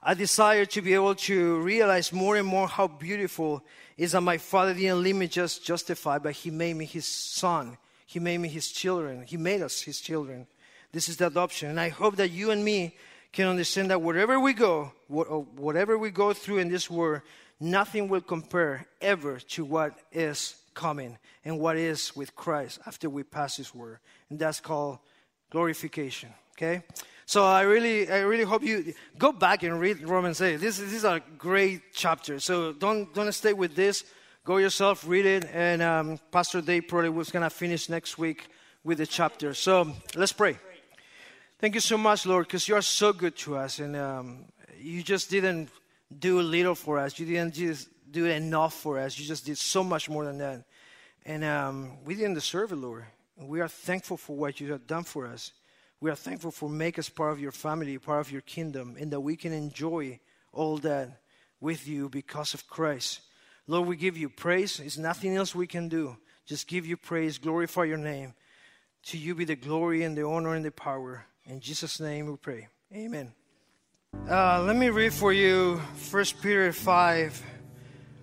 I 0.00 0.14
desire 0.14 0.64
to 0.66 0.80
be 0.80 0.94
able 0.94 1.16
to 1.16 1.58
realize 1.60 2.12
more 2.12 2.36
and 2.36 2.46
more 2.46 2.68
how 2.68 2.86
beautiful 2.86 3.64
is 3.96 4.12
that 4.12 4.20
my 4.20 4.38
Father 4.38 4.74
didn't 4.74 5.02
leave 5.02 5.16
me 5.16 5.26
just 5.26 5.64
justified, 5.64 6.22
but 6.22 6.34
He 6.34 6.50
made 6.50 6.74
me 6.74 6.84
His 6.84 7.06
Son. 7.06 7.76
He 8.06 8.20
made 8.20 8.38
me 8.38 8.48
His 8.48 8.70
children. 8.70 9.24
He 9.26 9.36
made 9.36 9.60
us 9.60 9.80
His 9.80 10.00
children. 10.00 10.46
This 10.92 11.08
is 11.08 11.16
the 11.16 11.26
adoption. 11.26 11.68
And 11.68 11.80
I 11.80 11.88
hope 11.88 12.14
that 12.16 12.30
you 12.30 12.52
and 12.52 12.64
me 12.64 12.94
can 13.32 13.48
understand 13.48 13.90
that 13.90 14.02
wherever 14.02 14.38
we 14.38 14.52
go, 14.52 14.92
whatever 15.08 15.98
we 15.98 16.10
go 16.10 16.32
through 16.32 16.58
in 16.58 16.68
this 16.68 16.88
world, 16.88 17.22
nothing 17.62 18.08
will 18.08 18.20
compare 18.20 18.86
ever 19.00 19.38
to 19.38 19.64
what 19.64 19.98
is 20.10 20.56
coming 20.74 21.16
and 21.44 21.60
what 21.60 21.76
is 21.76 22.14
with 22.16 22.34
Christ 22.34 22.80
after 22.86 23.08
we 23.08 23.22
pass 23.22 23.56
this 23.56 23.74
word. 23.74 23.98
And 24.30 24.38
that's 24.38 24.60
called 24.60 24.98
glorification. 25.50 26.30
Okay? 26.56 26.82
So 27.24 27.44
I 27.44 27.62
really, 27.62 28.10
I 28.10 28.20
really 28.20 28.44
hope 28.44 28.62
you 28.62 28.92
go 29.16 29.32
back 29.32 29.62
and 29.62 29.78
read 29.78 30.02
Romans 30.02 30.40
8. 30.40 30.56
This, 30.56 30.78
this 30.78 30.92
is 30.92 31.04
a 31.04 31.22
great 31.38 31.92
chapter. 31.94 32.40
So 32.40 32.72
don't, 32.72 33.14
don't 33.14 33.32
stay 33.32 33.52
with 33.52 33.76
this. 33.76 34.04
Go 34.44 34.56
yourself, 34.56 35.06
read 35.06 35.24
it. 35.24 35.48
And 35.52 35.82
um, 35.82 36.18
Pastor 36.32 36.60
Dave 36.60 36.88
probably 36.88 37.10
was 37.10 37.30
going 37.30 37.44
to 37.44 37.50
finish 37.50 37.88
next 37.88 38.18
week 38.18 38.48
with 38.82 38.98
the 38.98 39.06
chapter. 39.06 39.54
So 39.54 39.92
let's 40.16 40.32
pray. 40.32 40.58
Thank 41.60 41.74
you 41.74 41.80
so 41.80 41.96
much, 41.96 42.26
Lord, 42.26 42.48
because 42.48 42.66
you 42.66 42.74
are 42.74 42.82
so 42.82 43.12
good 43.12 43.36
to 43.36 43.56
us. 43.56 43.78
And 43.78 43.94
um, 43.94 44.46
you 44.80 45.04
just 45.04 45.30
didn't 45.30 45.70
do 46.18 46.40
a 46.40 46.42
little 46.42 46.74
for 46.74 46.98
us. 46.98 47.18
You 47.18 47.26
didn't 47.26 47.54
just 47.54 47.88
do 48.10 48.26
enough 48.26 48.74
for 48.74 48.98
us. 48.98 49.18
You 49.18 49.24
just 49.24 49.46
did 49.46 49.58
so 49.58 49.82
much 49.82 50.08
more 50.08 50.24
than 50.24 50.38
that. 50.38 50.64
And 51.24 51.44
um, 51.44 51.98
we 52.04 52.14
didn't 52.14 52.34
deserve 52.34 52.72
it, 52.72 52.76
Lord. 52.76 53.04
We 53.40 53.60
are 53.60 53.68
thankful 53.68 54.16
for 54.16 54.36
what 54.36 54.60
you 54.60 54.72
have 54.72 54.86
done 54.86 55.04
for 55.04 55.26
us. 55.26 55.52
We 56.00 56.10
are 56.10 56.16
thankful 56.16 56.50
for 56.50 56.68
make 56.68 56.98
us 56.98 57.08
part 57.08 57.32
of 57.32 57.40
your 57.40 57.52
family, 57.52 57.96
part 57.98 58.20
of 58.20 58.32
your 58.32 58.40
kingdom, 58.40 58.96
and 58.98 59.10
that 59.12 59.20
we 59.20 59.36
can 59.36 59.52
enjoy 59.52 60.18
all 60.52 60.78
that 60.78 61.20
with 61.60 61.86
you 61.86 62.08
because 62.08 62.54
of 62.54 62.66
Christ. 62.66 63.20
Lord, 63.68 63.88
we 63.88 63.96
give 63.96 64.16
you 64.16 64.28
praise. 64.28 64.80
It's 64.80 64.98
nothing 64.98 65.36
else 65.36 65.54
we 65.54 65.68
can 65.68 65.88
do. 65.88 66.16
Just 66.44 66.66
give 66.66 66.86
you 66.86 66.96
praise, 66.96 67.38
glorify 67.38 67.84
your 67.84 67.98
name. 67.98 68.34
To 69.06 69.18
you 69.18 69.34
be 69.34 69.44
the 69.44 69.56
glory 69.56 70.02
and 70.02 70.16
the 70.16 70.26
honor 70.26 70.54
and 70.54 70.64
the 70.64 70.72
power. 70.72 71.24
In 71.46 71.60
Jesus' 71.60 72.00
name 72.00 72.26
we 72.26 72.36
pray. 72.36 72.68
Amen. 72.92 73.32
Uh, 74.32 74.62
let 74.62 74.76
me 74.76 74.88
read 74.88 75.12
for 75.12 75.32
you 75.32 75.76
1 76.10 76.24
Peter 76.40 76.72
5 76.72 77.42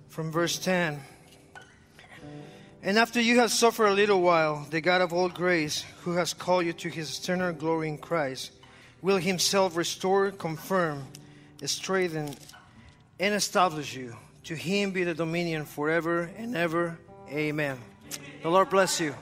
from 0.07 0.31
verse 0.31 0.57
10. 0.57 0.99
And 2.81 2.97
after 2.97 3.19
you 3.21 3.39
have 3.39 3.51
suffered 3.51 3.87
a 3.87 3.93
little 3.93 4.21
while, 4.21 4.65
the 4.71 4.81
God 4.81 5.01
of 5.01 5.13
all 5.13 5.29
grace, 5.29 5.85
who 6.01 6.13
has 6.13 6.33
called 6.33 6.65
you 6.65 6.73
to 6.73 6.89
his 6.89 7.19
eternal 7.19 7.53
glory 7.53 7.89
in 7.89 7.97
Christ, 7.97 8.53
will 9.01 9.17
himself 9.17 9.75
restore, 9.75 10.31
confirm, 10.31 11.05
strengthen, 11.65 12.33
and 13.19 13.35
establish 13.35 13.93
you. 13.93 14.15
To 14.45 14.55
him 14.55 14.91
be 14.91 15.03
the 15.03 15.13
dominion 15.13 15.65
forever 15.65 16.31
and 16.37 16.55
ever. 16.55 16.97
Amen. 17.29 17.77
The 18.41 18.49
Lord 18.49 18.69
bless 18.69 18.99
you. 18.99 19.13